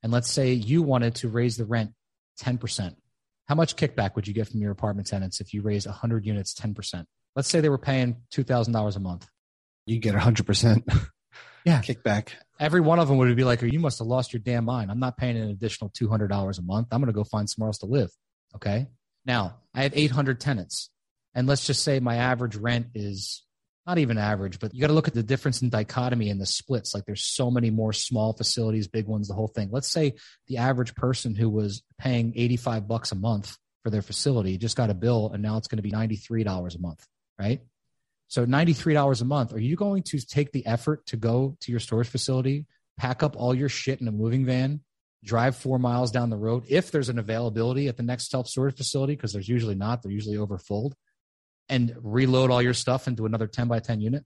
[0.02, 1.92] And let's say you wanted to raise the rent
[2.42, 2.96] 10%.
[3.48, 6.56] How much kickback would you get from your apartment tenants if you raised 100 units
[6.56, 7.06] 10%?
[7.36, 9.28] Let's say they were paying $2,000 a month.
[9.86, 10.82] You get 100%
[11.64, 11.80] Yeah.
[11.82, 12.30] kickback.
[12.60, 14.90] Every one of them would be like, you must have lost your damn mind.
[14.90, 16.88] I'm not paying an additional $200 a month.
[16.92, 18.10] I'm going to go find somewhere else to live.
[18.56, 18.88] Okay.
[19.28, 20.90] Now I have 800 tenants.
[21.34, 23.44] And let's just say my average rent is
[23.88, 26.46] not even average, but you got to look at the difference in dichotomy and the
[26.46, 26.94] splits.
[26.94, 29.70] Like there's so many more small facilities, big ones, the whole thing.
[29.72, 30.13] Let's say
[30.48, 34.91] the average person who was paying 85 bucks a month for their facility just got
[34.91, 37.06] a bill and now it's going to be $93 a month,
[37.39, 37.62] right?
[38.28, 39.54] So $93 a month.
[39.54, 42.67] Are you going to take the effort to go to your storage facility,
[42.98, 44.82] pack up all your shit in a moving van,
[45.24, 48.78] drive four miles down the road if there's an availability at the next self storage
[48.78, 49.15] facility?
[49.15, 50.94] Because there's usually not, they're usually overfull,
[51.72, 54.24] and reload all your stuff into another 10 by 10 unit?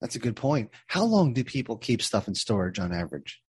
[0.00, 0.70] That's a good point.
[0.86, 3.40] How long do people keep stuff in storage on average?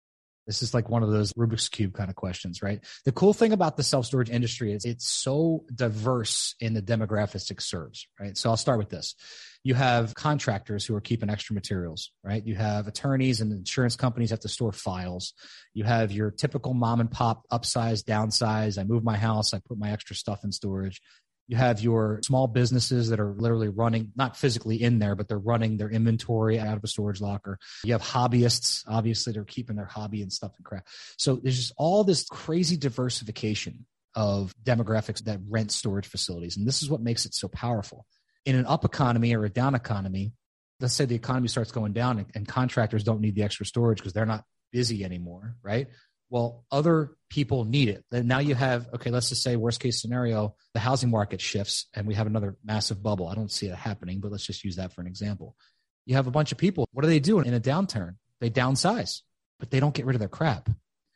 [0.46, 2.80] This is like one of those Rubik's Cube kind of questions, right?
[3.04, 7.50] The cool thing about the self storage industry is it's so diverse in the demographics
[7.50, 8.36] it serves, right?
[8.38, 9.16] So I'll start with this.
[9.64, 12.46] You have contractors who are keeping extra materials, right?
[12.46, 15.34] You have attorneys and insurance companies have to store files.
[15.74, 18.78] You have your typical mom and pop upsize, downsize.
[18.78, 21.02] I move my house, I put my extra stuff in storage.
[21.48, 25.38] You have your small businesses that are literally running, not physically in there, but they're
[25.38, 27.58] running their inventory out of a storage locker.
[27.84, 30.86] You have hobbyists, obviously, they're keeping their hobby and stuff and crap.
[31.18, 36.56] So there's just all this crazy diversification of demographics that rent storage facilities.
[36.56, 38.06] And this is what makes it so powerful.
[38.44, 40.32] In an up economy or a down economy,
[40.80, 43.98] let's say the economy starts going down and, and contractors don't need the extra storage
[43.98, 45.88] because they're not busy anymore, right?
[46.28, 48.04] Well, other people need it.
[48.10, 51.86] Then now you have, okay, let's just say worst case scenario, the housing market shifts
[51.94, 53.28] and we have another massive bubble.
[53.28, 55.56] I don't see it happening, but let's just use that for an example.
[56.04, 56.88] You have a bunch of people.
[56.92, 58.16] What do they do in a downturn?
[58.40, 59.22] They downsize,
[59.58, 60.68] but they don't get rid of their crap.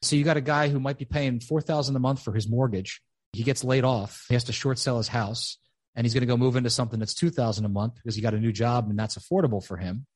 [0.02, 3.02] So you got a guy who might be paying 4000 a month for his mortgage.
[3.32, 4.24] He gets laid off.
[4.28, 5.58] He has to short sell his house
[5.94, 8.34] and he's going to go move into something that's 2000 a month because he got
[8.34, 10.06] a new job and that's affordable for him,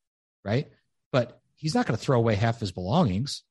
[0.44, 0.68] right?
[1.12, 3.42] But he's not going to throw away half his belongings.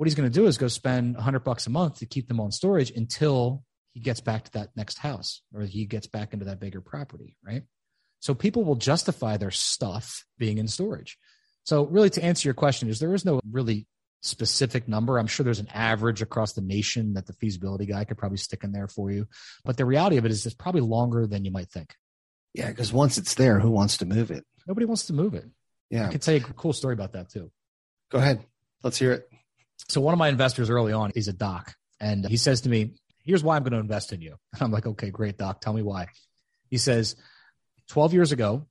[0.00, 2.40] What he's going to do is go spend 100 bucks a month to keep them
[2.40, 6.46] on storage until he gets back to that next house or he gets back into
[6.46, 7.64] that bigger property, right?
[8.20, 11.18] So people will justify their stuff being in storage.
[11.64, 13.86] So really to answer your question is there is no really
[14.22, 15.18] specific number.
[15.18, 18.64] I'm sure there's an average across the nation that the feasibility guy could probably stick
[18.64, 19.26] in there for you.
[19.66, 21.94] But the reality of it is it's probably longer than you might think.
[22.54, 24.46] Yeah, because once it's there, who wants to move it?
[24.66, 25.44] Nobody wants to move it.
[25.90, 26.06] Yeah.
[26.06, 27.52] I could tell you a cool story about that too.
[28.10, 28.42] Go ahead.
[28.82, 29.30] Let's hear it.
[29.88, 32.94] So one of my investors early on, he's a doc, and he says to me,
[33.24, 35.60] "Here's why I'm going to invest in you." And I'm like, "Okay, great, doc.
[35.60, 36.08] Tell me why."
[36.68, 37.16] He says,
[37.88, 38.66] "12 years ago,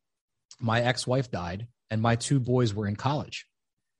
[0.59, 3.45] my ex-wife died, and my two boys were in college,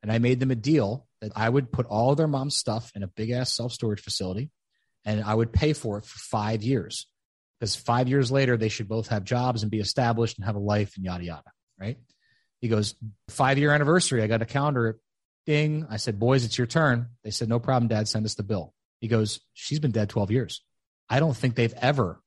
[0.01, 2.91] and I made them a deal that I would put all of their mom's stuff
[2.95, 4.51] in a big ass self storage facility,
[5.05, 7.07] and I would pay for it for five years."
[7.59, 10.59] Because five years later, they should both have jobs and be established and have a
[10.59, 11.51] life and yada yada.
[11.77, 11.97] Right?
[12.61, 12.95] He goes,
[13.29, 14.21] five year anniversary.
[14.21, 14.97] I got a calendar
[15.49, 15.88] Ding.
[15.89, 17.07] I said, boys, it's your turn.
[17.23, 18.07] They said, no problem, dad.
[18.07, 18.71] Send us the bill.
[19.01, 20.62] He goes, she's been dead 12 years.
[21.09, 22.21] I don't think they've ever,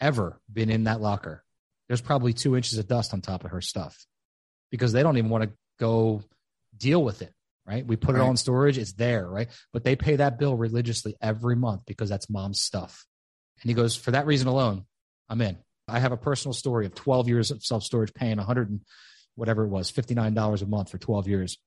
[0.00, 1.44] ever been in that locker.
[1.88, 4.06] There's probably two inches of dust on top of her stuff
[4.70, 6.22] because they don't even want to go
[6.74, 7.34] deal with it.
[7.66, 7.86] Right.
[7.86, 8.22] We put right.
[8.22, 8.78] it all in storage.
[8.78, 9.28] It's there.
[9.28, 9.48] Right.
[9.74, 13.04] But they pay that bill religiously every month because that's mom's stuff.
[13.60, 14.86] And he goes, for that reason alone,
[15.28, 15.58] I'm in.
[15.86, 18.80] I have a personal story of 12 years of self storage paying 100 and
[19.34, 21.58] whatever it was, $59 a month for 12 years.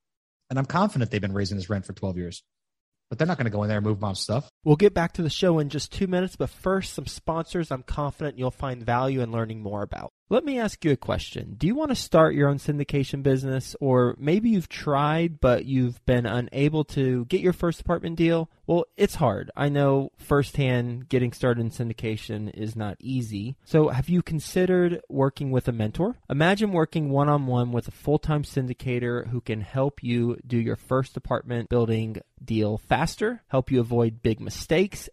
[0.52, 2.42] And I'm confident they've been raising this rent for 12 years.
[3.08, 4.50] But they're not going to go in there and move mom's stuff.
[4.64, 7.82] We'll get back to the show in just two minutes, but first, some sponsors I'm
[7.82, 10.12] confident you'll find value in learning more about.
[10.32, 11.56] Let me ask you a question.
[11.58, 16.02] Do you want to start your own syndication business, or maybe you've tried but you've
[16.06, 18.48] been unable to get your first apartment deal?
[18.66, 19.50] Well, it's hard.
[19.54, 23.56] I know firsthand getting started in syndication is not easy.
[23.66, 26.16] So, have you considered working with a mentor?
[26.30, 30.56] Imagine working one on one with a full time syndicator who can help you do
[30.56, 34.51] your first apartment building deal faster, help you avoid big mistakes,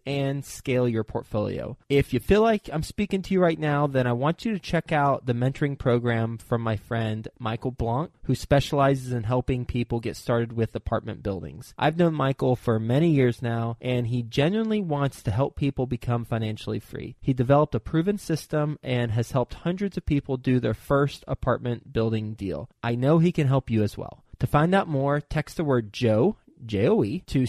[0.06, 1.76] and scale your portfolio.
[1.88, 4.58] If you feel like I'm speaking to you right now, then I want you to
[4.58, 10.00] check out the mentoring program from my friend Michael Blank, who specializes in helping people
[10.00, 11.74] get started with apartment buildings.
[11.78, 16.24] I've known Michael for many years now, and he genuinely wants to help people become
[16.24, 17.16] financially free.
[17.20, 21.92] He developed a proven system and has helped hundreds of people do their first apartment
[21.92, 22.68] building deal.
[22.82, 24.24] I know he can help you as well.
[24.38, 27.46] To find out more, text the word Joe, J O E, to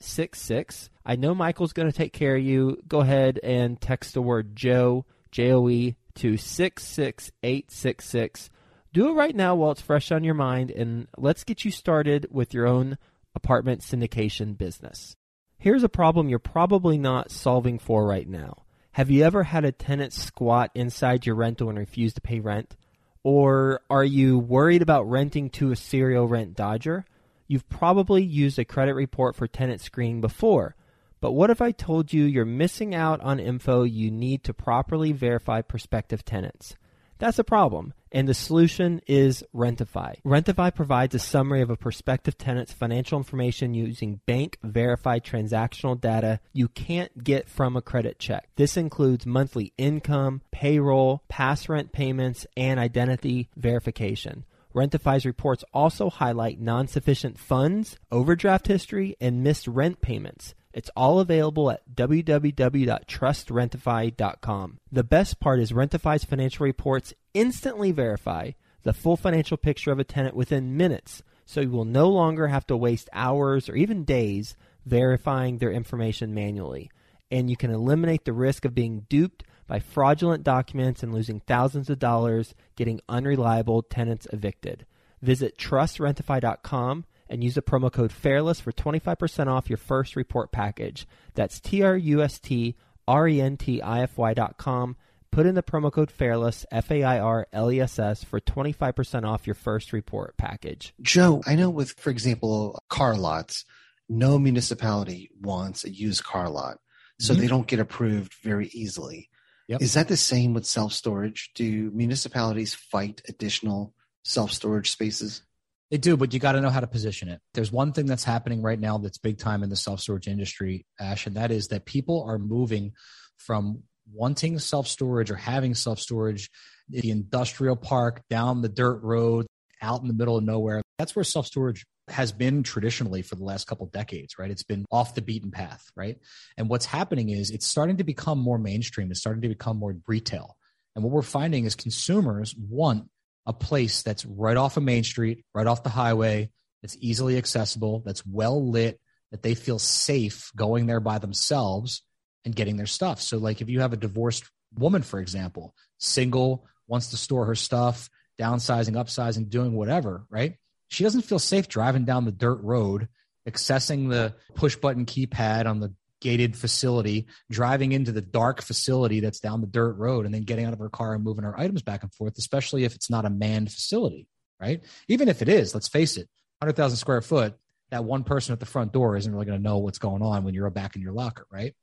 [0.00, 0.90] 66866.
[1.04, 2.80] I know Michael's going to take care of you.
[2.86, 8.50] Go ahead and text the word Joe JOE to 66866.
[8.92, 12.26] Do it right now while it's fresh on your mind, and let's get you started
[12.30, 12.96] with your own
[13.34, 15.16] apartment syndication business.
[15.58, 18.62] Here's a problem you're probably not solving for right now.
[18.92, 22.76] Have you ever had a tenant squat inside your rental and refuse to pay rent?
[23.22, 27.04] Or are you worried about renting to a serial rent dodger?
[27.48, 30.76] You've probably used a credit report for tenant screening before
[31.20, 35.12] but what if I told you you're missing out on info you need to properly
[35.12, 36.76] verify prospective tenants?
[37.18, 40.22] That's a problem, and the solution is Rentify.
[40.22, 46.40] Rentify provides a summary of a prospective tenant's financial information using bank verified transactional data
[46.52, 48.50] you can't get from a credit check.
[48.56, 54.44] This includes monthly income, payroll, past rent payments, and identity verification.
[54.76, 60.54] Rentify's reports also highlight non sufficient funds, overdraft history, and missed rent payments.
[60.74, 64.78] It's all available at www.trustrentify.com.
[64.92, 68.50] The best part is Rentify's financial reports instantly verify
[68.82, 72.66] the full financial picture of a tenant within minutes, so you will no longer have
[72.66, 76.90] to waste hours or even days verifying their information manually.
[77.30, 81.90] And you can eliminate the risk of being duped by fraudulent documents and losing thousands
[81.90, 84.86] of dollars getting unreliable tenants evicted.
[85.22, 91.06] Visit trustrentify.com and use the promo code FAIRLESS for 25% off your first report package.
[91.34, 92.76] That's T R U S T
[93.08, 94.96] R E N T I F Y dot com.
[95.32, 98.40] Put in the promo code FAIRLESS, F A I R L E S S, for
[98.40, 100.94] 25% off your first report package.
[101.00, 103.64] Joe, I know with, for example, car lots,
[104.08, 106.78] no municipality wants a used car lot,
[107.18, 107.42] so mm-hmm.
[107.42, 109.28] they don't get approved very easily.
[109.68, 109.82] Yep.
[109.82, 111.50] Is that the same with self storage?
[111.54, 115.42] Do municipalities fight additional self storage spaces?
[115.90, 117.40] They do, but you got to know how to position it.
[117.54, 120.86] There's one thing that's happening right now that's big time in the self storage industry,
[121.00, 122.92] Ash, and that is that people are moving
[123.38, 126.50] from wanting self storage or having self storage
[126.92, 129.46] in the industrial park down the dirt road
[129.82, 130.82] out in the middle of nowhere.
[130.98, 134.50] That's where self storage has been traditionally for the last couple decades, right?
[134.50, 136.18] It's been off the beaten path, right?
[136.56, 139.10] And what's happening is it's starting to become more mainstream.
[139.10, 140.56] It's starting to become more retail.
[140.94, 143.08] And what we're finding is consumers want
[143.44, 146.50] a place that's right off of Main Street, right off the highway,
[146.82, 149.00] that's easily accessible, that's well lit,
[149.30, 152.02] that they feel safe going there by themselves
[152.44, 153.20] and getting their stuff.
[153.20, 154.44] So, like if you have a divorced
[154.76, 160.54] woman, for example, single, wants to store her stuff, downsizing, upsizing, doing whatever, right?
[160.88, 163.08] She doesn't feel safe driving down the dirt road,
[163.48, 169.40] accessing the push button keypad on the gated facility, driving into the dark facility that's
[169.40, 171.82] down the dirt road, and then getting out of her car and moving her items
[171.82, 174.26] back and forth, especially if it's not a manned facility,
[174.60, 174.82] right?
[175.08, 176.28] Even if it is, let's face it,
[176.60, 177.54] 100,000 square foot,
[177.90, 180.42] that one person at the front door isn't really going to know what's going on
[180.42, 181.74] when you're back in your locker, right?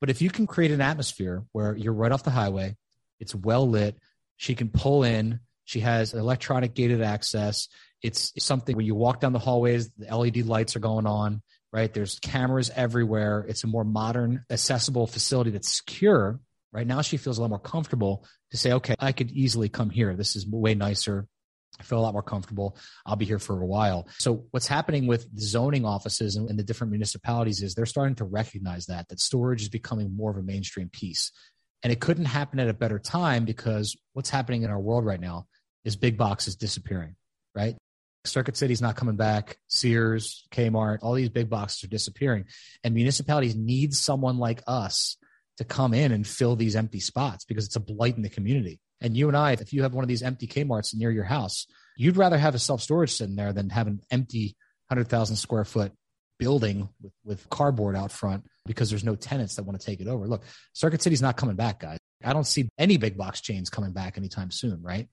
[0.00, 2.76] But if you can create an atmosphere where you're right off the highway,
[3.18, 3.96] it's well lit,
[4.36, 5.40] she can pull in,
[5.70, 7.68] she has electronic gated access.
[8.02, 11.42] It's something where you walk down the hallways, the LED lights are going on,
[11.72, 11.94] right?
[11.94, 13.46] There's cameras everywhere.
[13.48, 16.40] It's a more modern, accessible facility that's secure.
[16.72, 19.90] Right now, she feels a lot more comfortable to say, okay, I could easily come
[19.90, 20.16] here.
[20.16, 21.28] This is way nicer.
[21.78, 22.76] I feel a lot more comfortable.
[23.06, 24.08] I'll be here for a while.
[24.18, 28.86] So what's happening with zoning offices and, the different municipalities is they're starting to recognize
[28.86, 31.30] that that storage is becoming more of a mainstream piece.
[31.84, 35.20] And it couldn't happen at a better time because what's happening in our world right
[35.20, 35.46] now
[35.84, 37.16] is big boxes disappearing,
[37.54, 37.76] right?
[38.24, 39.56] Circuit City's not coming back.
[39.68, 42.44] Sears, Kmart, all these big boxes are disappearing.
[42.84, 45.16] And municipalities need someone like us
[45.56, 48.80] to come in and fill these empty spots because it's a blight in the community.
[49.00, 51.66] And you and I, if you have one of these empty Kmarts near your house,
[51.96, 54.56] you'd rather have a self storage sitting there than have an empty
[54.88, 55.92] 100,000 square foot
[56.38, 60.08] building with, with cardboard out front because there's no tenants that want to take it
[60.08, 60.26] over.
[60.26, 61.98] Look, Circuit City's not coming back, guys.
[62.24, 65.08] I don't see any big box chains coming back anytime soon, right?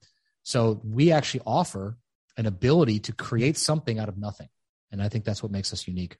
[0.48, 1.98] So we actually offer
[2.38, 4.48] an ability to create something out of nothing.
[4.90, 6.16] And I think that's what makes us unique.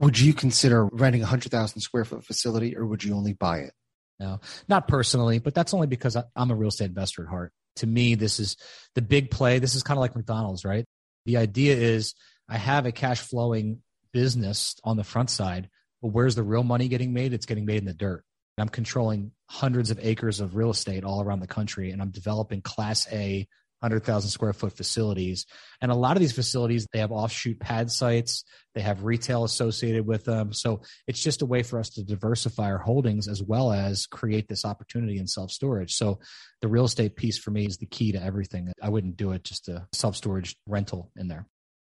[0.00, 3.72] Would you consider renting a 100,000 square foot facility or would you only buy it?
[4.18, 7.52] No, not personally, but that's only because I'm a real estate investor at heart.
[7.76, 8.56] To me, this is
[8.96, 9.60] the big play.
[9.60, 10.84] This is kind of like McDonald's, right?
[11.24, 12.14] The idea is
[12.48, 15.70] I have a cash flowing business on the front side,
[16.02, 17.32] but where's the real money getting made?
[17.32, 18.24] It's getting made in the dirt.
[18.58, 22.62] I'm controlling hundreds of acres of real estate all around the country, and I'm developing
[22.62, 23.48] Class A
[23.80, 25.46] 100,000 square foot facilities.
[25.80, 30.06] And a lot of these facilities, they have offshoot pad sites, they have retail associated
[30.06, 30.52] with them.
[30.52, 34.48] So it's just a way for us to diversify our holdings as well as create
[34.48, 35.94] this opportunity in self storage.
[35.94, 36.20] So
[36.60, 38.72] the real estate piece for me is the key to everything.
[38.82, 41.46] I wouldn't do it just a self storage rental in there.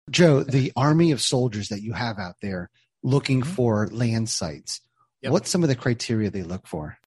[0.10, 2.70] Joe, the army of soldiers that you have out there
[3.04, 3.52] looking mm-hmm.
[3.52, 4.82] for land sites,
[5.22, 5.32] yep.
[5.32, 6.98] what's some of the criteria they look for?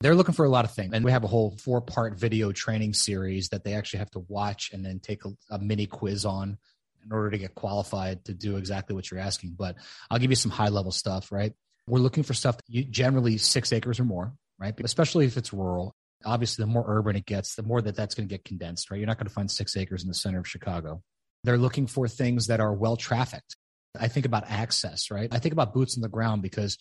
[0.00, 0.92] They're looking for a lot of things.
[0.92, 4.20] And we have a whole four part video training series that they actually have to
[4.28, 6.58] watch and then take a, a, mini quiz on
[7.04, 9.54] in order to get qualified to do exactly what you're asking.
[9.58, 9.76] But
[10.10, 11.52] I'll give you some high level stuff, right?
[11.88, 14.74] We're looking for stuff generally six acres or more, right?
[14.80, 15.94] Especially if it's rural.
[16.24, 18.98] Obviously, the more urban it gets, the more that that's going to get condensed, right?
[18.98, 21.02] You're not going to find six acres in the center of Chicago.
[21.44, 23.56] They're looking for things that are well trafficked.
[23.98, 25.28] I think about access, right?
[25.32, 26.76] I think about boots on the ground because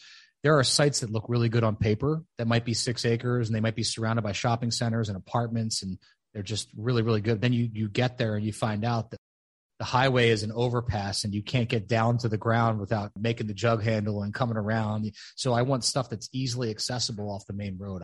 [0.45, 3.55] there are sites that look really good on paper that might be six acres and
[3.55, 5.97] they might be surrounded by shopping centers and apartments and
[6.35, 7.41] they're just really really good.
[7.41, 9.17] Then you you get there and you find out that
[9.79, 13.47] the highway is an overpass and you can't get down to the ground without making
[13.47, 15.11] the jug handle and coming around.
[15.35, 18.03] So i want stuff that's easily accessible off the main road.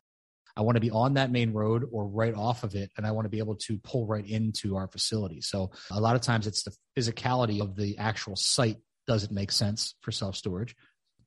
[0.58, 3.12] I want to be on that main road or right off of it and i
[3.12, 5.42] want to be able to pull right into our facility.
[5.42, 9.94] So a lot of times it's the physicality of the actual site doesn't make sense
[10.02, 10.76] for self storage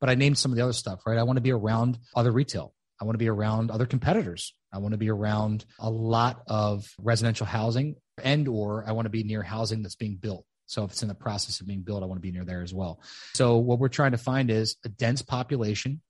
[0.04, 1.16] but I named some of the other stuff, right?
[1.16, 2.74] I want to be around other retail.
[3.00, 4.52] I want to be around other competitors.
[4.70, 9.10] I want to be around a lot of residential housing and or I want to
[9.10, 10.44] be near housing that's being built.
[10.66, 12.60] So if it's in the process of being built, I want to be near there
[12.60, 13.00] as well.
[13.32, 16.02] So what we're trying to find is a dense population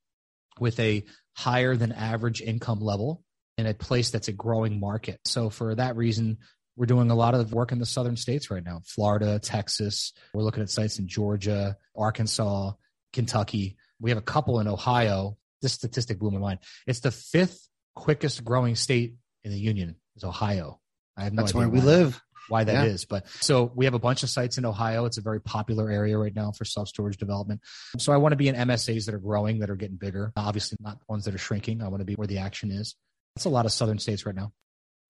[0.59, 3.23] with a higher than average income level
[3.59, 5.21] in a place that's a growing market.
[5.25, 6.39] So for that reason,
[6.75, 10.13] we're doing a lot of work in the southern states right now Florida, Texas.
[10.33, 12.73] We're looking at sites in Georgia, Arkansas,
[13.15, 13.77] Kentucky.
[14.01, 15.37] We have a couple in Ohio.
[15.63, 16.59] This statistic blew my mind.
[16.87, 19.15] It's the fifth quickest growing state
[19.45, 20.81] in the union is Ohio.
[21.17, 22.21] I have no That's where we live.
[22.49, 22.93] Why that yeah.
[22.93, 25.07] is, but so we have a bunch of sites in Ohio.
[25.07, 27.63] It's a very popular area right now for self storage development.
[27.97, 30.31] So I want to be in MSAs that are growing, that are getting bigger.
[30.37, 31.81] Obviously, not ones that are shrinking.
[31.81, 32.97] I want to be where the action is.
[33.35, 34.53] That's a lot of southern states right now.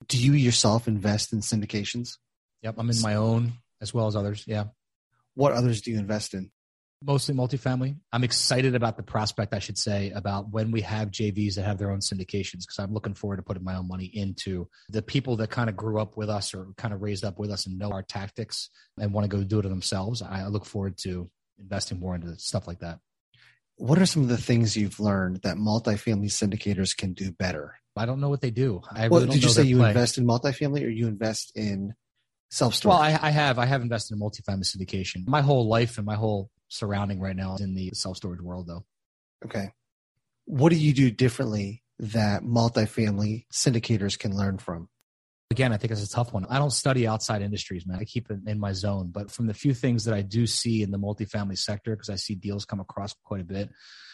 [0.06, 2.18] Do you yourself invest in syndications?
[2.62, 4.44] Yep, I'm in my own as well as others.
[4.46, 4.66] Yeah.
[5.34, 6.52] What others do you invest in?
[7.04, 7.96] Mostly multifamily.
[8.12, 11.78] I'm excited about the prospect, I should say, about when we have JVs that have
[11.78, 15.36] their own syndications because I'm looking forward to putting my own money into the people
[15.36, 17.78] that kind of grew up with us or kind of raised up with us and
[17.78, 20.22] know our tactics and want to go do it themselves.
[20.22, 22.98] I look forward to investing more into stuff like that.
[23.76, 27.74] What are some of the things you've learned that multifamily syndicators can do better?
[27.96, 28.82] I don't know what they do.
[28.90, 29.88] I well, really did you say you play.
[29.88, 31.94] invest in multifamily or you invest in
[32.50, 32.94] self storage?
[32.94, 33.58] Well, I, I, have.
[33.58, 35.26] I have invested in multifamily syndication.
[35.26, 38.84] My whole life and my whole surrounding right now in the self storage world, though.
[39.44, 39.72] Okay.
[40.46, 44.88] What do you do differently that multifamily syndicators can learn from?
[45.50, 46.46] Again, I think it's a tough one.
[46.48, 47.98] I don't study outside industries, man.
[48.00, 49.10] I keep it in my zone.
[49.12, 52.16] But from the few things that I do see in the multifamily sector, because I
[52.16, 53.70] see deals come across quite a bit,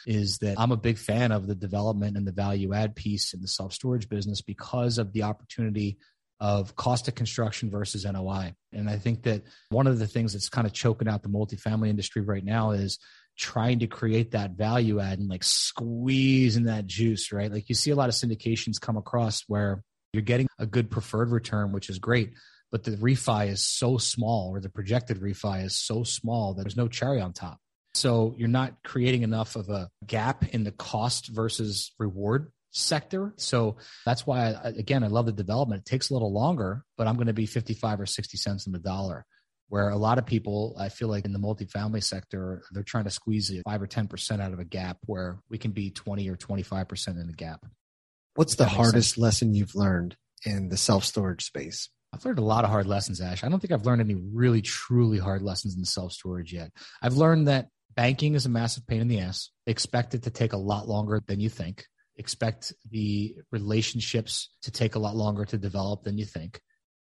[0.07, 3.41] is that I'm a big fan of the development and the value add piece in
[3.41, 5.99] the self storage business because of the opportunity
[6.41, 8.55] of cost of construction versus NOI.
[8.73, 11.89] And I think that one of the things that's kind of choking out the multifamily
[11.89, 12.99] industry right now is
[13.39, 17.53] trying to create that value add and like squeezing that juice, right?
[17.53, 19.83] Like you see a lot of syndications come across where
[20.13, 22.33] you're getting a good preferred return, which is great,
[22.71, 26.77] but the refi is so small or the projected refi is so small that there's
[26.77, 27.59] no cherry on top.
[27.95, 33.33] So you're not creating enough of a gap in the cost versus reward sector.
[33.37, 35.81] So that's why, I, again, I love the development.
[35.81, 38.73] It takes a little longer, but I'm going to be 55 or 60 cents on
[38.73, 39.25] the dollar.
[39.69, 43.11] Where a lot of people, I feel like in the multifamily sector, they're trying to
[43.11, 47.09] squeeze five or 10% out of a gap where we can be 20 or 25%
[47.09, 47.65] in the gap.
[48.35, 49.19] What's the hardest sense.
[49.19, 51.89] lesson you've learned in the self storage space?
[52.13, 53.45] I've learned a lot of hard lessons, Ash.
[53.45, 56.73] I don't think I've learned any really, truly hard lessons in self storage yet.
[57.01, 59.51] I've learned that banking is a massive pain in the ass.
[59.69, 61.85] Expect it to take a lot longer than you think
[62.21, 66.61] expect the relationships to take a lot longer to develop than you think.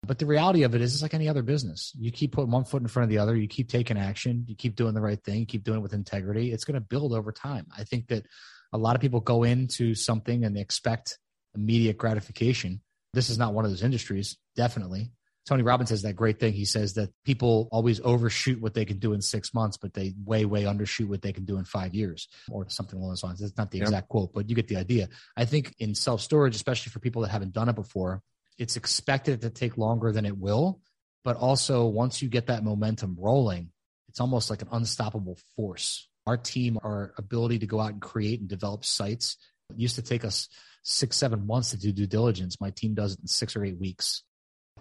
[0.05, 1.91] But the reality of it is, it's like any other business.
[1.99, 4.55] You keep putting one foot in front of the other, you keep taking action, you
[4.55, 6.53] keep doing the right thing, you keep doing it with integrity.
[6.53, 7.65] It's going to build over time.
[7.77, 8.25] I think that
[8.71, 11.17] a lot of people go into something and they expect
[11.53, 12.81] immediate gratification.
[13.13, 15.11] This is not one of those industries, definitely.
[15.49, 16.53] Tony Robbins has that great thing.
[16.53, 20.13] He says that people always overshoot what they can do in six months, but they
[20.23, 23.41] way, way undershoot what they can do in five years or something along those lines.
[23.41, 25.09] It's not the exact quote, but you get the idea.
[25.35, 28.21] I think in self storage, especially for people that haven't done it before,
[28.59, 30.81] it's expected to take longer than it will.
[31.23, 33.71] But also, once you get that momentum rolling,
[34.07, 36.07] it's almost like an unstoppable force.
[36.27, 39.35] Our team, our ability to go out and create and develop sites
[39.75, 40.47] used to take us
[40.83, 42.61] six, seven months to do due diligence.
[42.61, 44.21] My team does it in six or eight weeks.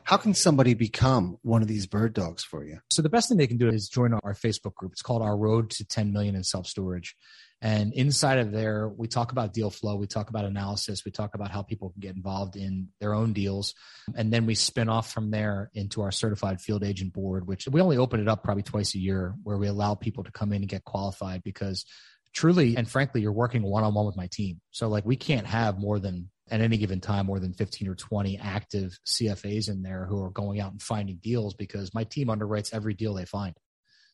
[0.09, 2.79] How can somebody become one of these bird dogs for you?
[2.89, 4.93] So the best thing they can do is join our Facebook group.
[4.93, 7.15] It's called Our Road to 10 Million in Self Storage.
[7.61, 11.35] And inside of there, we talk about deal flow, we talk about analysis, we talk
[11.35, 13.75] about how people can get involved in their own deals.
[14.17, 17.83] And then we spin off from there into our certified field agent board, which we
[17.83, 20.63] only open it up probably twice a year, where we allow people to come in
[20.63, 21.85] and get qualified because
[22.33, 24.63] truly and frankly, you're working one on one with my team.
[24.71, 27.95] So like we can't have more than at any given time more than 15 or
[27.95, 32.29] 20 active CFAs in there who are going out and finding deals because my team
[32.29, 33.55] underwrites every deal they find.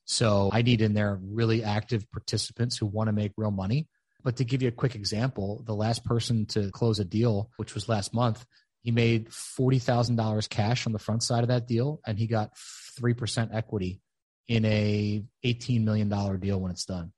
[0.05, 3.89] So I need in there really active participants who want to make real money.
[4.23, 7.75] But to give you a quick example, the last person to close a deal, which
[7.75, 8.45] was last month,
[8.83, 12.53] he made $40,000 cash on the front side of that deal and he got
[13.01, 14.01] 3% equity
[14.47, 16.09] in a $18 million
[16.39, 17.13] deal when it's done.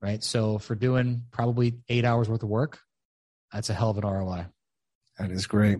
[0.00, 0.22] Right.
[0.24, 2.80] So for doing probably eight hours worth of work,
[3.52, 4.46] that's a hell of an ROI.
[5.18, 5.78] That is great.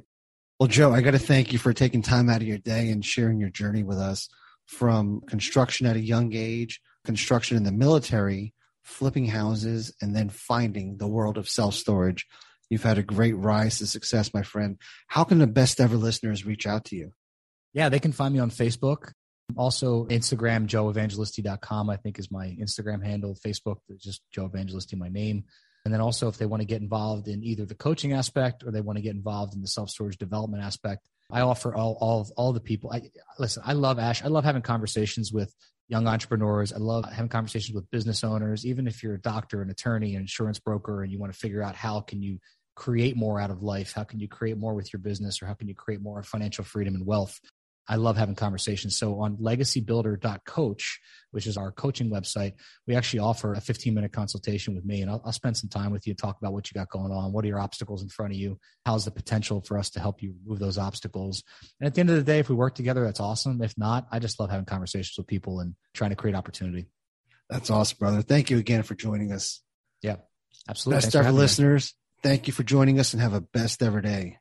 [0.59, 3.05] Well, Joe, I got to thank you for taking time out of your day and
[3.05, 4.29] sharing your journey with us
[4.67, 10.99] from construction at a young age, construction in the military, flipping houses, and then finding
[10.99, 12.27] the world of self storage.
[12.71, 14.79] You've had a great rise to success, my friend.
[15.09, 17.13] How can the best ever listeners reach out to you?
[17.73, 19.13] Yeah, they can find me on Facebook.
[19.57, 23.35] Also, Instagram, joeevangelisti.com, I think is my Instagram handle.
[23.35, 25.45] Facebook, just Joe Evangelisti, my name.
[25.85, 28.71] And then also, if they want to get involved in either the coaching aspect or
[28.71, 32.29] they want to get involved in the self storage development aspect, I offer all all
[32.37, 32.93] all the people.
[32.93, 33.63] I listen.
[33.67, 34.23] I love Ash.
[34.23, 35.53] I love having conversations with
[35.89, 36.73] young entrepreneurs.
[36.73, 38.65] I love having conversations with business owners.
[38.65, 41.63] Even if you're a doctor, an attorney, an insurance broker, and you want to figure
[41.63, 42.39] out how can you
[42.75, 45.55] create more out of life, how can you create more with your business, or how
[45.55, 47.41] can you create more financial freedom and wealth.
[47.93, 48.97] I love having conversations.
[48.97, 52.55] So on legacybuilder.coach, which is our coaching website,
[52.87, 55.93] we actually offer a 15 minute consultation with me and I'll, I'll, spend some time
[55.93, 57.35] with you, talk about what you got going on.
[57.35, 58.59] What are your obstacles in front of you?
[58.87, 61.45] How's the potential for us to help you move those obstacles?
[61.81, 63.61] And at the end of the day, if we work together, that's awesome.
[63.61, 66.87] If not, I just love having conversations with people and trying to create opportunity.
[67.51, 68.23] That's awesome, brother.
[68.23, 69.61] Thank you again for joining us.
[70.01, 70.17] Yeah,
[70.67, 71.03] absolutely.
[71.03, 71.93] Best ever listeners.
[72.25, 72.31] Me.
[72.31, 74.39] Thank you for joining us and have a best ever day.